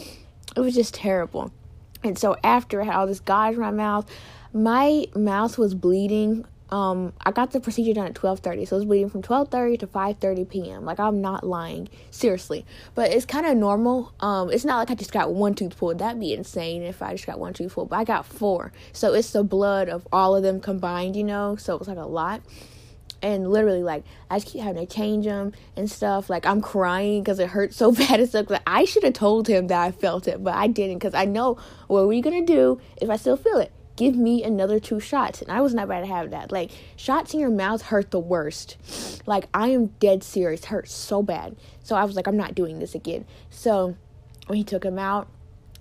It 0.56 0.60
was 0.60 0.76
just 0.76 0.94
terrible. 0.94 1.52
And 2.04 2.18
so 2.18 2.36
after 2.44 2.82
I 2.82 2.86
had 2.86 2.96
all 2.96 3.08
this 3.08 3.20
gauze 3.20 3.56
in 3.56 3.62
my 3.62 3.72
mouth, 3.72 4.10
my 4.54 5.06
mouth 5.16 5.58
was 5.58 5.74
bleeding. 5.76 6.46
Um 6.70 7.12
I 7.26 7.32
got 7.32 7.52
the 7.52 7.60
procedure 7.60 7.94
done 7.94 8.08
at 8.08 8.14
12:30 8.14 8.66
so 8.66 8.76
it 8.76 8.80
was 8.80 8.86
bleeding 8.86 9.10
from 9.10 9.22
12:30 9.22 9.80
to 9.80 9.88
5:30 9.88 10.50
p.m. 10.50 10.86
like 10.86 11.00
I'm 11.00 11.20
not 11.22 11.44
lying. 11.46 11.90
Seriously. 12.12 12.66
But 12.96 13.12
it's 13.12 13.26
kind 13.26 13.46
of 13.46 13.58
normal. 13.58 14.14
Um 14.22 14.50
it's 14.50 14.64
not 14.64 14.78
like 14.78 14.92
I 14.92 14.96
just 14.96 15.12
got 15.12 15.34
one 15.34 15.54
tooth 15.54 15.78
pulled. 15.78 16.00
That'd 16.00 16.20
be 16.20 16.34
insane 16.34 16.82
if 16.84 17.02
I 17.02 17.12
just 17.14 17.28
got 17.28 17.40
one 17.40 17.54
tooth 17.54 17.74
pulled 17.74 17.90
but 17.90 17.98
I 17.98 18.04
got 18.06 18.26
four. 18.26 18.72
So 18.94 19.14
it's 19.14 19.32
the 19.32 19.44
blood 19.44 19.90
of 19.90 20.08
all 20.14 20.36
of 20.36 20.44
them 20.44 20.62
combined 20.62 21.16
you 21.16 21.26
know? 21.26 21.58
So 21.58 21.76
it 21.76 21.80
was 21.80 21.88
like 21.90 21.98
a 21.98 22.06
lot 22.06 22.42
and 23.22 23.50
literally 23.52 23.84
like 23.84 24.04
I 24.30 24.40
just 24.40 24.52
keep 24.52 24.62
having 24.62 24.86
to 24.86 24.94
change 24.94 25.26
them 25.26 25.54
and 25.76 25.90
stuff. 25.90 26.30
Like 26.30 26.46
I'm 26.46 26.62
crying 26.62 27.24
because 27.24 27.40
it 27.40 27.50
hurts 27.50 27.76
so 27.76 27.92
bad 27.92 28.20
and 28.20 28.30
stuff. 28.30 28.50
Like 28.50 28.64
I 28.68 28.86
should 28.86 29.04
have 29.04 29.14
told 29.14 29.48
him 29.48 29.68
that 29.68 29.82
I 29.82 29.92
felt 29.92 30.28
it, 30.28 30.44
but 30.44 30.54
I 30.54 30.68
didn't 30.68 31.00
because 31.00 31.14
I 31.14 31.26
know 31.26 31.58
what 31.88 32.08
were 32.08 32.22
gonna 32.22 32.46
do 32.46 32.80
if 33.02 33.10
I 33.10 33.16
still 33.16 33.38
feel 33.38 33.58
it 33.58 33.72
give 34.02 34.16
me 34.16 34.44
another 34.44 34.80
two 34.80 35.00
shots. 35.00 35.44
And 35.44 35.52
I 35.52 35.62
was 35.62 35.76
not 35.76 35.86
about 35.86 36.00
to 36.00 36.08
have 36.08 36.32
that. 36.32 36.52
Like, 36.52 36.72
shots 36.96 37.36
in 37.36 37.40
your 37.40 37.52
mouth 37.52 37.84
hurt 37.84 38.10
the 38.10 38.20
worst. 38.20 38.78
Like, 39.28 39.48
I 39.54 39.68
am 39.68 39.88
dead 40.00 40.24
serious. 40.24 40.66
Hurt 40.66 40.90
so 40.90 41.22
bad. 41.22 41.56
So 41.84 41.96
I 41.96 42.04
was 42.06 42.16
like, 42.16 42.28
I'm 42.28 42.38
not 42.38 42.56
doing 42.56 42.80
this 42.80 42.96
again. 42.96 43.26
So 43.52 43.96
when 44.48 44.58
he 44.58 44.64
took 44.64 44.84
him 44.84 44.98
out, 44.98 45.28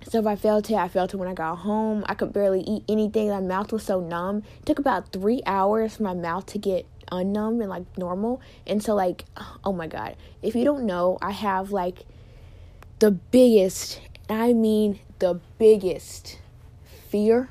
so 0.09 0.19
if 0.19 0.27
I 0.27 0.37
felt 0.37 0.71
it, 0.71 0.77
I 0.77 0.89
felt 0.89 1.13
it 1.13 1.19
when 1.19 1.29
I 1.29 1.35
got 1.35 1.57
home. 1.57 2.05
I 2.09 2.15
could 2.15 2.33
barely 2.33 2.61
eat 2.61 2.85
anything. 2.89 3.29
My 3.29 3.41
mouth 3.41 3.73
was 3.73 3.83
so 3.83 4.01
numb. 4.01 4.43
It 4.61 4.67
took 4.67 4.79
about 4.79 5.13
three 5.13 5.43
hours 5.47 5.97
for 5.97 6.03
my 6.03 6.15
mouth 6.15 6.47
to 6.47 6.59
get 6.59 6.87
unnumb 7.11 7.61
and 7.61 7.69
like 7.69 7.99
normal. 7.99 8.41
And 8.67 8.83
so 8.83 8.95
like, 8.95 9.25
oh 9.65 9.73
my 9.73 9.87
god. 9.87 10.17
If 10.43 10.55
you 10.55 10.65
don't 10.65 10.85
know, 10.85 11.19
I 11.21 11.33
have 11.33 11.71
like 11.71 12.07
the 12.99 13.11
biggest 13.11 14.01
I 14.29 14.53
mean 14.53 15.01
the 15.19 15.41
biggest 15.59 16.39
fear 17.09 17.51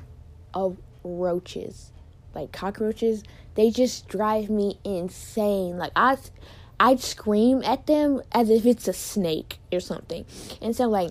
of 0.54 0.76
roaches, 1.04 1.92
like 2.34 2.52
cockroaches. 2.52 3.22
They 3.54 3.70
just 3.70 4.08
drive 4.08 4.48
me 4.48 4.78
insane. 4.84 5.78
Like 5.78 5.92
I, 5.94 6.16
I'd 6.78 7.00
scream 7.00 7.62
at 7.64 7.86
them 7.86 8.22
as 8.32 8.50
if 8.50 8.64
it's 8.64 8.88
a 8.88 8.92
snake 8.92 9.58
or 9.72 9.80
something. 9.80 10.24
And 10.62 10.74
so 10.74 10.88
like, 10.88 11.10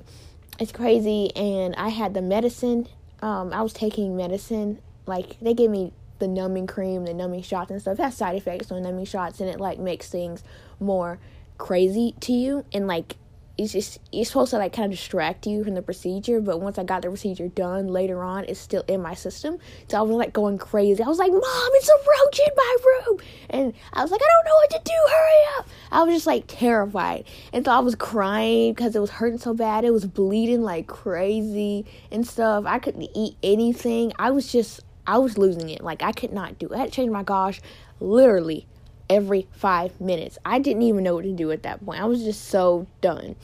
it's 0.59 0.71
crazy. 0.71 1.35
And 1.35 1.75
I 1.75 1.89
had 1.89 2.13
the 2.13 2.21
medicine. 2.21 2.87
Um, 3.21 3.53
I 3.53 3.61
was 3.61 3.73
taking 3.73 4.17
medicine. 4.17 4.79
Like 5.05 5.37
they 5.39 5.53
gave 5.53 5.69
me 5.69 5.93
the 6.19 6.27
numbing 6.27 6.67
cream, 6.67 7.05
the 7.05 7.13
numbing 7.13 7.41
shots 7.41 7.71
and 7.71 7.81
stuff. 7.81 7.97
Has 7.97 8.15
side 8.15 8.35
effects 8.35 8.71
on 8.71 8.83
numbing 8.83 9.05
shots, 9.05 9.39
and 9.39 9.49
it 9.49 9.59
like 9.59 9.79
makes 9.79 10.09
things 10.09 10.43
more 10.79 11.19
crazy 11.57 12.15
to 12.21 12.31
you 12.31 12.65
and 12.71 12.87
like 12.87 13.17
it's 13.57 13.73
just 13.73 13.99
it's 14.13 14.29
supposed 14.29 14.51
to 14.51 14.57
like 14.57 14.71
kind 14.71 14.85
of 14.85 14.97
distract 14.97 15.45
you 15.45 15.65
from 15.65 15.75
the 15.75 15.81
procedure 15.81 16.39
but 16.39 16.61
once 16.61 16.77
i 16.77 16.83
got 16.83 17.01
the 17.01 17.09
procedure 17.09 17.49
done 17.49 17.87
later 17.87 18.23
on 18.23 18.45
it's 18.45 18.59
still 18.59 18.83
in 18.87 19.01
my 19.01 19.13
system. 19.13 19.59
So 19.89 19.97
i 19.97 20.01
was 20.01 20.15
like 20.15 20.31
going 20.31 20.57
crazy. 20.57 21.03
I 21.03 21.07
was 21.07 21.19
like 21.19 21.31
mom 21.31 21.41
it's 21.43 21.89
a 21.89 21.93
roach 21.93 22.39
in 22.39 22.53
my 22.55 22.77
room! 22.85 23.19
And 23.49 23.73
i 23.91 24.01
was 24.01 24.11
like 24.11 24.21
i 24.21 24.25
don't 24.25 24.45
know 24.45 24.55
what 24.55 24.69
to 24.69 24.81
do 24.85 24.93
hurry 25.11 25.59
up! 25.59 25.67
I 25.91 26.03
was 26.03 26.15
just 26.15 26.27
like 26.27 26.45
terrified. 26.47 27.25
And 27.51 27.65
so 27.65 27.71
i 27.71 27.79
was 27.79 27.95
crying 27.95 28.73
because 28.73 28.95
it 28.95 28.99
was 28.99 29.09
hurting 29.09 29.39
so 29.39 29.53
bad. 29.53 29.83
It 29.83 29.91
was 29.91 30.05
bleeding 30.05 30.61
like 30.61 30.87
crazy 30.87 31.85
and 32.11 32.25
stuff. 32.25 32.63
I 32.65 32.79
couldn't 32.79 33.09
eat 33.13 33.35
anything. 33.43 34.13
I 34.17 34.31
was 34.31 34.49
just 34.49 34.79
i 35.09 35.17
was 35.17 35.37
losing 35.37 35.69
it 35.69 35.83
like 35.83 36.01
i 36.01 36.11
could 36.11 36.31
not 36.31 36.57
do 36.59 36.67
it 36.67 36.75
i 36.75 36.79
had 36.79 36.89
to 36.89 36.95
change 36.95 37.11
my 37.11 37.23
gosh, 37.23 37.59
literally 37.99 38.67
every 39.09 39.47
five 39.51 39.99
minutes. 39.99 40.37
I 40.45 40.59
didn't 40.59 40.83
even 40.83 41.03
know 41.03 41.15
what 41.15 41.23
to 41.23 41.33
do 41.33 41.51
at 41.51 41.63
that 41.63 41.83
point. 41.83 42.01
I 42.01 42.05
was 42.05 42.23
just 42.23 42.45
so 42.45 42.87
done. 43.01 43.35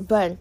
But 0.00 0.38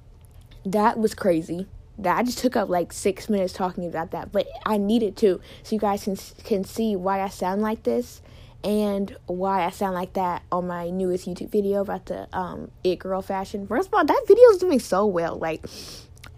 that 0.66 1.00
was 1.00 1.16
crazy. 1.16 1.68
That 1.98 2.18
I 2.18 2.24
just 2.24 2.38
took 2.38 2.56
up 2.56 2.70
like 2.70 2.94
six 2.94 3.30
minutes 3.30 3.54
talking 3.54 3.86
about 3.86 4.12
that, 4.12 4.32
but 4.32 4.48
I 4.66 4.78
needed 4.78 5.18
to 5.18 5.40
so 5.62 5.76
you 5.76 5.80
guys 5.80 6.04
can 6.04 6.16
can 6.44 6.64
see 6.64 6.96
why 6.96 7.22
I 7.22 7.28
sound 7.28 7.62
like 7.62 7.84
this 7.84 8.22
and 8.64 9.16
why 9.28 9.66
I 9.66 9.70
sound 9.70 9.94
like 9.94 10.14
that 10.14 10.42
on 10.52 10.68
my 10.68 10.90
newest 10.90 11.28
YouTube 11.28 11.50
video 11.50 11.82
about 11.82 12.06
the 12.08 12.28
um 12.36 12.72
it 12.84 12.98
girl 12.98 13.22
fashion. 13.22 13.68
First 13.68 13.90
of 13.90 13.94
all, 13.94 14.06
that 14.06 14.24
video 14.28 14.46
is 14.50 14.58
doing 14.58 14.80
so 14.80 15.06
well. 15.06 15.38
Like 15.38 15.64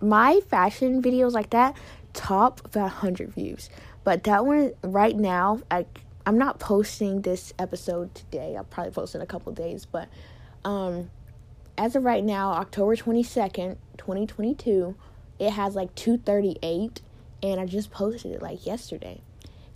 my 0.02 0.42
fashion 0.50 1.02
videos 1.02 1.32
like 1.32 1.52
that 1.52 1.78
top 2.14 2.66
about 2.66 2.84
100 2.84 3.34
views, 3.34 3.70
but 4.04 4.24
that 4.24 4.46
one 4.46 4.74
right 4.82 5.16
now, 5.16 5.62
like 5.72 6.02
I'm 6.26 6.38
not 6.38 6.60
posting 6.60 7.22
this 7.22 7.54
episode 7.60 8.16
today. 8.16 8.56
I'll 8.58 8.64
probably 8.64 8.92
post 8.92 9.16
in 9.16 9.22
a 9.22 9.26
couple 9.26 9.52
days, 9.52 9.86
but 9.86 10.08
um, 10.64 11.10
as 11.78 11.96
of 11.96 12.04
right 12.04 12.24
now, 12.24 12.52
October 12.52 12.96
22nd, 12.96 13.78
2022, 13.98 14.96
it 15.40 15.52
has 15.52 15.76
like 15.76 15.94
238 15.96 17.02
and 17.42 17.60
I 17.60 17.66
just 17.66 17.92
posted 17.92 18.32
it 18.32 18.42
like 18.42 18.66
yesterday. 18.66 19.22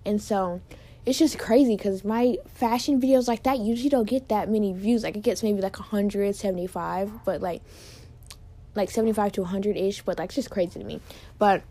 And 0.06 0.22
so 0.22 0.62
it's 1.06 1.20
just 1.20 1.38
crazy 1.38 1.76
because 1.76 2.04
my 2.04 2.38
fashion 2.54 3.02
videos 3.02 3.28
like 3.28 3.44
that 3.44 3.60
usually 3.60 3.90
don't 3.90 4.08
get 4.08 4.30
that 4.30 4.50
many 4.50 4.74
views. 4.74 5.04
Like 5.04 5.18
it 5.18 5.24
gets 5.24 5.44
maybe 5.44 5.62
like 5.62 5.78
175, 5.78 7.26
but 7.26 7.42
like 7.42 7.62
like 8.76 8.92
75 8.92 9.32
to 9.34 9.42
100 9.42 9.76
ish, 9.76 10.02
but 10.04 10.20
like 10.20 10.28
it's 10.28 10.36
just 10.36 10.50
crazy 10.50 10.80
to 10.80 10.86
me. 10.86 11.02
But 11.40 11.64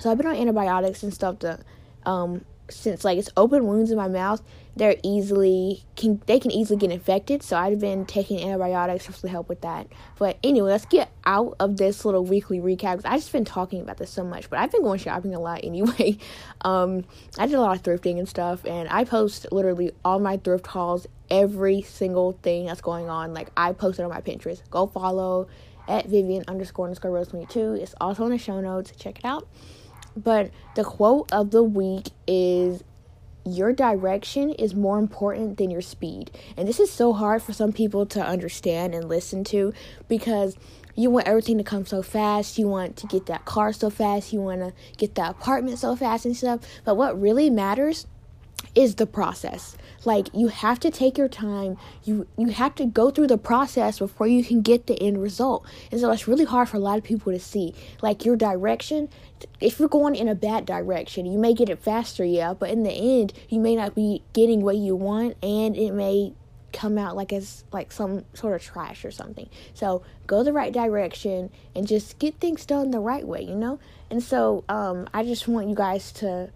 so 0.00 0.10
I've 0.10 0.18
been 0.18 0.26
on 0.26 0.36
antibiotics 0.36 1.02
and 1.02 1.14
stuff 1.14 1.38
to 1.40 1.60
um 2.06 2.44
since 2.70 3.04
like 3.04 3.18
it's 3.18 3.30
open 3.36 3.66
wounds 3.66 3.90
in 3.90 3.96
my 3.96 4.08
mouth, 4.08 4.42
they're 4.76 4.96
easily 5.02 5.84
can 5.96 6.22
they 6.26 6.38
can 6.38 6.50
easily 6.50 6.78
get 6.78 6.90
infected. 6.90 7.42
So 7.42 7.56
I've 7.56 7.80
been 7.80 8.06
taking 8.06 8.40
antibiotics 8.42 9.06
to 9.20 9.28
help 9.28 9.48
with 9.48 9.62
that. 9.62 9.88
But 10.18 10.38
anyway, 10.42 10.70
let's 10.70 10.86
get 10.86 11.10
out 11.24 11.56
of 11.58 11.76
this 11.76 12.04
little 12.04 12.24
weekly 12.24 12.60
recap. 12.60 12.98
because 12.98 13.04
I 13.04 13.16
just 13.16 13.32
been 13.32 13.44
talking 13.44 13.80
about 13.80 13.96
this 13.96 14.10
so 14.10 14.24
much, 14.24 14.48
but 14.50 14.58
I've 14.58 14.70
been 14.70 14.82
going 14.82 14.98
shopping 14.98 15.34
a 15.34 15.40
lot 15.40 15.60
anyway. 15.64 16.18
Um, 16.62 17.04
I 17.38 17.46
did 17.46 17.54
a 17.54 17.60
lot 17.60 17.76
of 17.76 17.82
thrifting 17.82 18.18
and 18.18 18.28
stuff, 18.28 18.64
and 18.64 18.88
I 18.88 19.04
post 19.04 19.46
literally 19.52 19.92
all 20.04 20.18
my 20.18 20.36
thrift 20.36 20.66
hauls, 20.66 21.06
every 21.30 21.82
single 21.82 22.32
thing 22.42 22.66
that's 22.66 22.80
going 22.80 23.08
on. 23.08 23.34
Like 23.34 23.50
I 23.56 23.72
posted 23.72 24.04
on 24.04 24.10
my 24.10 24.20
Pinterest. 24.20 24.62
Go 24.70 24.86
follow 24.86 25.48
at 25.88 26.06
Vivian 26.06 26.44
underscore 26.48 26.86
underscore 26.86 27.10
Rose 27.10 27.28
twenty 27.28 27.46
two. 27.46 27.74
It's 27.74 27.94
also 28.00 28.24
in 28.24 28.30
the 28.30 28.38
show 28.38 28.60
notes. 28.60 28.92
Check 28.96 29.18
it 29.18 29.24
out. 29.24 29.48
But 30.24 30.50
the 30.74 30.84
quote 30.84 31.32
of 31.32 31.50
the 31.50 31.62
week 31.62 32.10
is 32.26 32.82
your 33.44 33.72
direction 33.72 34.50
is 34.50 34.74
more 34.74 34.98
important 34.98 35.56
than 35.56 35.70
your 35.70 35.80
speed. 35.80 36.30
And 36.56 36.68
this 36.68 36.80
is 36.80 36.90
so 36.90 37.12
hard 37.12 37.42
for 37.42 37.52
some 37.52 37.72
people 37.72 38.04
to 38.06 38.24
understand 38.24 38.94
and 38.94 39.08
listen 39.08 39.44
to 39.44 39.72
because 40.08 40.56
you 40.94 41.10
want 41.10 41.28
everything 41.28 41.58
to 41.58 41.64
come 41.64 41.86
so 41.86 42.02
fast. 42.02 42.58
You 42.58 42.68
want 42.68 42.96
to 42.96 43.06
get 43.06 43.26
that 43.26 43.44
car 43.44 43.72
so 43.72 43.88
fast. 43.88 44.32
You 44.32 44.40
want 44.40 44.60
to 44.60 44.72
get 44.96 45.14
that 45.14 45.30
apartment 45.30 45.78
so 45.78 45.94
fast 45.94 46.26
and 46.26 46.36
stuff. 46.36 46.60
But 46.84 46.96
what 46.96 47.20
really 47.20 47.50
matters 47.50 48.06
is 48.78 48.94
the 48.94 49.06
process. 49.06 49.76
Like 50.04 50.28
you 50.32 50.46
have 50.46 50.78
to 50.80 50.90
take 50.90 51.18
your 51.18 51.28
time. 51.28 51.76
You 52.04 52.28
you 52.36 52.48
have 52.50 52.76
to 52.76 52.86
go 52.86 53.10
through 53.10 53.26
the 53.26 53.36
process 53.36 53.98
before 53.98 54.28
you 54.28 54.44
can 54.44 54.62
get 54.62 54.86
the 54.86 55.02
end 55.02 55.20
result. 55.20 55.66
And 55.90 56.00
so 56.00 56.12
it's 56.12 56.28
really 56.28 56.44
hard 56.44 56.68
for 56.68 56.76
a 56.76 56.80
lot 56.80 56.96
of 56.96 57.02
people 57.02 57.32
to 57.32 57.40
see. 57.40 57.74
Like 58.00 58.24
your 58.24 58.36
direction, 58.36 59.08
if 59.60 59.80
you're 59.80 59.88
going 59.88 60.14
in 60.14 60.28
a 60.28 60.36
bad 60.36 60.64
direction, 60.64 61.26
you 61.26 61.40
may 61.40 61.54
get 61.54 61.68
it 61.68 61.80
faster, 61.80 62.24
yeah, 62.24 62.54
but 62.54 62.70
in 62.70 62.84
the 62.84 62.92
end, 62.92 63.32
you 63.48 63.58
may 63.58 63.74
not 63.74 63.96
be 63.96 64.22
getting 64.32 64.62
what 64.62 64.76
you 64.76 64.94
want 64.94 65.36
and 65.42 65.76
it 65.76 65.90
may 65.90 66.34
come 66.72 66.98
out 66.98 67.16
like 67.16 67.32
as 67.32 67.64
like 67.72 67.90
some 67.90 68.24
sort 68.34 68.54
of 68.54 68.62
trash 68.62 69.04
or 69.04 69.10
something. 69.10 69.48
So 69.74 70.02
go 70.28 70.44
the 70.44 70.52
right 70.52 70.72
direction 70.72 71.50
and 71.74 71.88
just 71.88 72.20
get 72.20 72.38
things 72.38 72.64
done 72.64 72.92
the 72.92 73.00
right 73.00 73.26
way, 73.26 73.42
you 73.42 73.56
know? 73.56 73.80
And 74.08 74.22
so 74.22 74.62
um 74.68 75.08
I 75.12 75.24
just 75.24 75.48
want 75.48 75.68
you 75.68 75.74
guys 75.74 76.12
to 76.12 76.50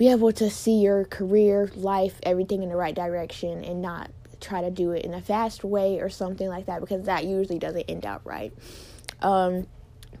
be 0.00 0.08
able 0.08 0.32
to 0.32 0.48
see 0.48 0.80
your 0.80 1.04
career, 1.04 1.70
life, 1.74 2.18
everything 2.22 2.62
in 2.62 2.70
the 2.70 2.74
right 2.74 2.94
direction 2.94 3.62
and 3.62 3.82
not 3.82 4.10
try 4.40 4.62
to 4.62 4.70
do 4.70 4.92
it 4.92 5.04
in 5.04 5.12
a 5.12 5.20
fast 5.20 5.62
way 5.62 6.00
or 6.00 6.08
something 6.08 6.48
like 6.48 6.64
that 6.64 6.80
because 6.80 7.04
that 7.04 7.26
usually 7.26 7.58
doesn't 7.58 7.82
end 7.82 8.06
out 8.06 8.22
right. 8.24 8.50
Um, 9.20 9.66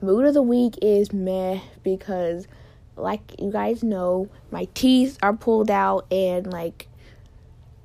mood 0.02 0.26
of 0.26 0.34
the 0.34 0.42
week 0.42 0.74
is 0.82 1.14
meh 1.14 1.60
because, 1.82 2.46
like 2.94 3.22
you 3.40 3.50
guys 3.50 3.82
know, 3.82 4.28
my 4.50 4.68
teeth 4.74 5.16
are 5.22 5.32
pulled 5.32 5.70
out 5.70 6.04
and 6.12 6.52
like 6.52 6.86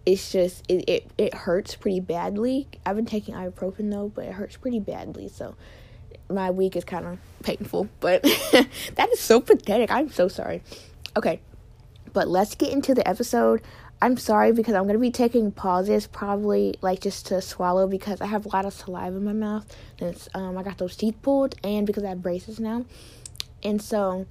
it's 0.05 0.33
just 0.33 0.69
it, 0.69 0.89
it, 0.89 1.09
it 1.17 1.33
hurts 1.33 1.75
pretty 1.75 2.01
badly. 2.01 2.67
I've 2.85 2.97
been 2.97 3.05
taking 3.05 3.35
ibuprofen 3.35 3.89
though, 3.89 4.09
but 4.09 4.25
it 4.25 4.33
hurts 4.33 4.57
pretty 4.57 4.81
badly. 4.81 5.29
So 5.29 5.55
my 6.29 6.51
week 6.51 6.75
is 6.75 6.83
kind 6.83 7.05
of 7.05 7.19
painful, 7.41 7.87
but 8.01 8.21
that 8.95 9.09
is 9.13 9.21
so 9.21 9.39
pathetic. 9.39 9.89
I'm 9.91 10.09
so 10.09 10.27
sorry. 10.27 10.61
Okay, 11.15 11.39
but 12.15 12.29
let's 12.29 12.55
get 12.55 12.71
into 12.71 12.95
the 12.95 13.05
episode. 13.05 13.61
I'm 14.01 14.15
sorry 14.15 14.53
because 14.53 14.73
I'm 14.73 14.87
gonna 14.87 14.99
be 14.99 15.11
taking 15.11 15.51
pauses, 15.51 16.07
probably 16.07 16.75
like 16.81 17.01
just 17.01 17.25
to 17.27 17.41
swallow 17.41 17.87
because 17.87 18.21
I 18.21 18.25
have 18.27 18.45
a 18.45 18.49
lot 18.49 18.65
of 18.65 18.73
saliva 18.73 19.17
in 19.17 19.25
my 19.25 19.33
mouth 19.33 19.65
since 19.99 20.29
um, 20.33 20.57
I 20.57 20.63
got 20.63 20.77
those 20.77 20.95
teeth 20.95 21.21
pulled 21.21 21.55
and 21.61 21.85
because 21.85 22.05
I 22.05 22.09
have 22.09 22.21
braces 22.21 22.57
now, 22.57 22.85
and 23.63 23.81
so 23.81 24.25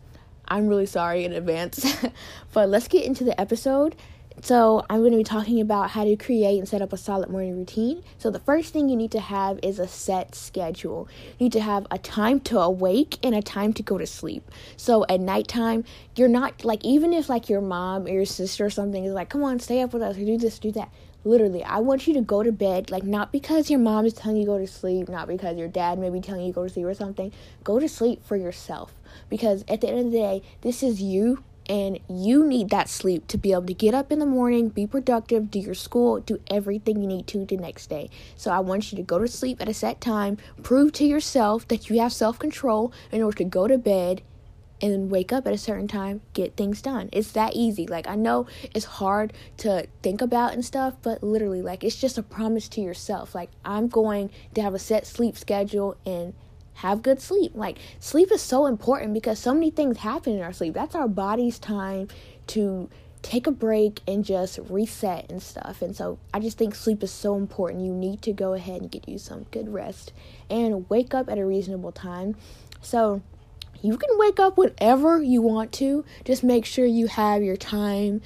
I'm 0.48 0.66
really 0.66 0.86
sorry 0.86 1.26
in 1.26 1.34
advance. 1.34 1.94
but 2.54 2.70
let's 2.70 2.88
get 2.88 3.04
into 3.04 3.22
the 3.22 3.38
episode. 3.38 3.96
So, 4.42 4.84
I'm 4.90 5.00
going 5.00 5.12
to 5.12 5.18
be 5.18 5.24
talking 5.24 5.60
about 5.60 5.90
how 5.90 6.04
to 6.04 6.16
create 6.16 6.58
and 6.58 6.68
set 6.68 6.82
up 6.82 6.92
a 6.92 6.96
solid 6.96 7.30
morning 7.30 7.56
routine. 7.56 8.02
So, 8.18 8.30
the 8.30 8.40
first 8.40 8.72
thing 8.72 8.88
you 8.88 8.96
need 8.96 9.12
to 9.12 9.20
have 9.20 9.58
is 9.62 9.78
a 9.78 9.88
set 9.88 10.34
schedule. 10.34 11.08
You 11.38 11.46
need 11.46 11.52
to 11.52 11.60
have 11.60 11.86
a 11.90 11.98
time 11.98 12.40
to 12.40 12.58
awake 12.60 13.18
and 13.22 13.34
a 13.34 13.40
time 13.40 13.72
to 13.74 13.82
go 13.82 13.96
to 13.96 14.06
sleep. 14.06 14.50
So, 14.76 15.06
at 15.08 15.20
nighttime, 15.20 15.84
you're 16.16 16.28
not 16.28 16.64
like, 16.64 16.84
even 16.84 17.12
if 17.12 17.28
like 17.28 17.48
your 17.48 17.62
mom 17.62 18.06
or 18.06 18.10
your 18.10 18.26
sister 18.26 18.66
or 18.66 18.70
something 18.70 19.04
is 19.04 19.14
like, 19.14 19.30
come 19.30 19.44
on, 19.44 19.60
stay 19.60 19.80
up 19.80 19.92
with 19.92 20.02
us, 20.02 20.16
do 20.16 20.36
this, 20.36 20.58
do 20.58 20.72
that. 20.72 20.92
Literally, 21.26 21.64
I 21.64 21.78
want 21.78 22.06
you 22.06 22.12
to 22.14 22.20
go 22.20 22.42
to 22.42 22.52
bed, 22.52 22.90
like, 22.90 23.04
not 23.04 23.32
because 23.32 23.70
your 23.70 23.78
mom 23.78 24.04
is 24.04 24.12
telling 24.12 24.36
you 24.36 24.44
to 24.44 24.50
go 24.50 24.58
to 24.58 24.66
sleep, 24.66 25.08
not 25.08 25.26
because 25.26 25.56
your 25.56 25.68
dad 25.68 25.98
may 25.98 26.10
be 26.10 26.20
telling 26.20 26.42
you 26.42 26.52
to 26.52 26.54
go 26.54 26.64
to 26.64 26.68
sleep 26.68 26.84
or 26.84 26.92
something. 26.92 27.32
Go 27.62 27.80
to 27.80 27.88
sleep 27.88 28.22
for 28.26 28.36
yourself. 28.36 28.92
Because 29.30 29.64
at 29.68 29.80
the 29.80 29.88
end 29.88 29.98
of 30.00 30.12
the 30.12 30.18
day, 30.18 30.42
this 30.60 30.82
is 30.82 31.00
you 31.00 31.42
and 31.68 31.99
you 32.09 32.47
need 32.47 32.71
that 32.71 32.88
sleep 32.88 33.26
to 33.28 33.38
be 33.38 33.52
able 33.52 33.66
to 33.66 33.75
get 33.75 33.94
up 33.94 34.12
in 34.12 34.18
the 34.18 34.26
morning, 34.26 34.68
be 34.68 34.87
productive, 34.87 35.50
do 35.50 35.59
your 35.59 35.75
school, 35.75 36.21
do 36.21 36.40
everything 36.49 37.00
you 37.00 37.06
need 37.06 37.26
to 37.28 37.44
the 37.44 37.56
next 37.56 37.88
day. 37.88 38.11
So 38.37 38.50
I 38.50 38.61
want 38.61 38.92
you 38.92 38.97
to 38.97 39.02
go 39.02 39.18
to 39.18 39.28
sleep 39.28 39.61
at 39.61 39.68
a 39.68 39.75
set 39.75 40.00
time, 40.00 40.37
prove 40.62 40.92
to 40.92 41.04
yourself 41.04 41.66
that 41.68 41.88
you 41.88 42.00
have 42.00 42.12
self 42.12 42.38
control 42.38 42.92
in 43.11 43.23
order 43.23 43.38
to 43.38 43.44
go 43.44 43.66
to 43.66 43.78
bed 43.78 44.23
and 44.83 44.92
then 44.92 45.09
wake 45.09 45.33
up 45.33 45.47
at 45.47 45.52
a 45.54 45.59
certain 45.59 45.88
time, 45.88 46.21
get 46.35 46.56
things 46.56 46.83
done. 46.83 47.09
It's 47.12 47.33
that 47.33 47.54
easy. 47.54 47.87
Like 47.87 48.06
I 48.06 48.16
know 48.16 48.47
it's 48.75 48.85
hard 48.85 49.33
to 49.59 49.87
think 50.02 50.21
about 50.21 50.52
and 50.52 50.64
stuff, 50.64 50.94
but 51.00 51.23
literally 51.23 51.62
like 51.62 51.83
it's 51.83 51.97
just 51.97 52.18
a 52.18 52.23
promise 52.23 52.68
to 52.71 52.80
yourself. 52.80 53.35
Like 53.35 53.50
I'm 53.64 53.88
going 53.88 54.30
to 54.54 54.62
have 54.62 54.75
a 54.75 54.78
set 54.78 55.06
sleep 55.06 55.38
schedule 55.38 55.97
and 56.04 56.35
have 56.75 57.02
good 57.02 57.21
sleep. 57.21 57.52
Like 57.54 57.78
sleep 58.00 58.31
is 58.33 58.43
so 58.43 58.66
important 58.66 59.14
because 59.14 59.38
so 59.38 59.54
many 59.54 59.71
things 59.71 59.99
happen 59.99 60.35
in 60.35 60.43
our 60.43 60.52
sleep. 60.52 60.75
That's 60.75 60.95
our 60.95 61.09
body's 61.09 61.59
time 61.59 62.09
to 62.49 62.88
take 63.23 63.47
a 63.47 63.50
break 63.50 64.00
and 64.07 64.25
just 64.25 64.59
reset 64.69 65.31
and 65.31 65.43
stuff. 65.43 65.81
And 65.81 65.97
so 65.97 66.19
I 66.33 66.40
just 66.40 66.59
think 66.59 66.75
sleep 66.75 67.02
is 67.02 67.11
so 67.11 67.37
important. 67.37 67.85
You 67.85 67.93
need 67.93 68.21
to 68.23 68.33
go 68.33 68.52
ahead 68.52 68.83
and 68.83 68.90
get 68.90 69.09
you 69.09 69.16
some 69.16 69.47
good 69.50 69.73
rest 69.73 70.12
and 70.50 70.88
wake 70.90 71.14
up 71.14 71.31
at 71.31 71.38
a 71.38 71.47
reasonable 71.47 71.90
time. 71.90 72.37
So 72.83 73.23
you 73.81 73.97
can 73.97 74.11
wake 74.19 74.38
up 74.38 74.59
whenever 74.59 75.23
you 75.23 75.40
want 75.40 75.73
to. 75.73 76.04
Just 76.25 76.45
make 76.45 76.66
sure 76.66 76.85
you 76.85 77.07
have 77.07 77.43
your 77.43 77.57
time 77.57 78.21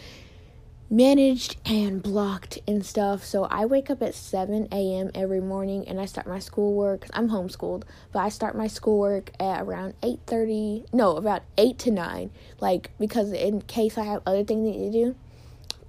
managed 0.91 1.57
and 1.67 2.03
blocked 2.03 2.59
and 2.67 2.85
stuff. 2.85 3.25
So 3.25 3.45
I 3.45 3.67
wake 3.67 3.91
up 3.91 4.03
at 4.03 4.15
7 4.15 4.69
a.m. 4.73 5.11
every 5.15 5.41
morning 5.41 5.87
and 5.87 6.01
I 6.01 6.07
start 6.07 6.27
my 6.27 6.39
schoolwork. 6.39 7.07
I'm 7.13 7.29
homeschooled, 7.29 7.83
but 8.13 8.21
I 8.21 8.29
start 8.31 8.57
my 8.57 8.67
schoolwork 8.67 9.31
at 9.39 9.63
around 9.63 9.95
8:30. 10.03 10.87
No, 10.93 11.17
about 11.17 11.43
8 11.59 11.79
to 11.81 11.91
9. 11.91 12.31
Like 12.61 12.91
because 12.99 13.33
in 13.33 13.63
case 13.63 13.99
I 13.99 14.05
have 14.05 14.23
other 14.27 14.45
things 14.45 14.63
need 14.63 14.93
to 14.93 14.93
do, 14.93 15.17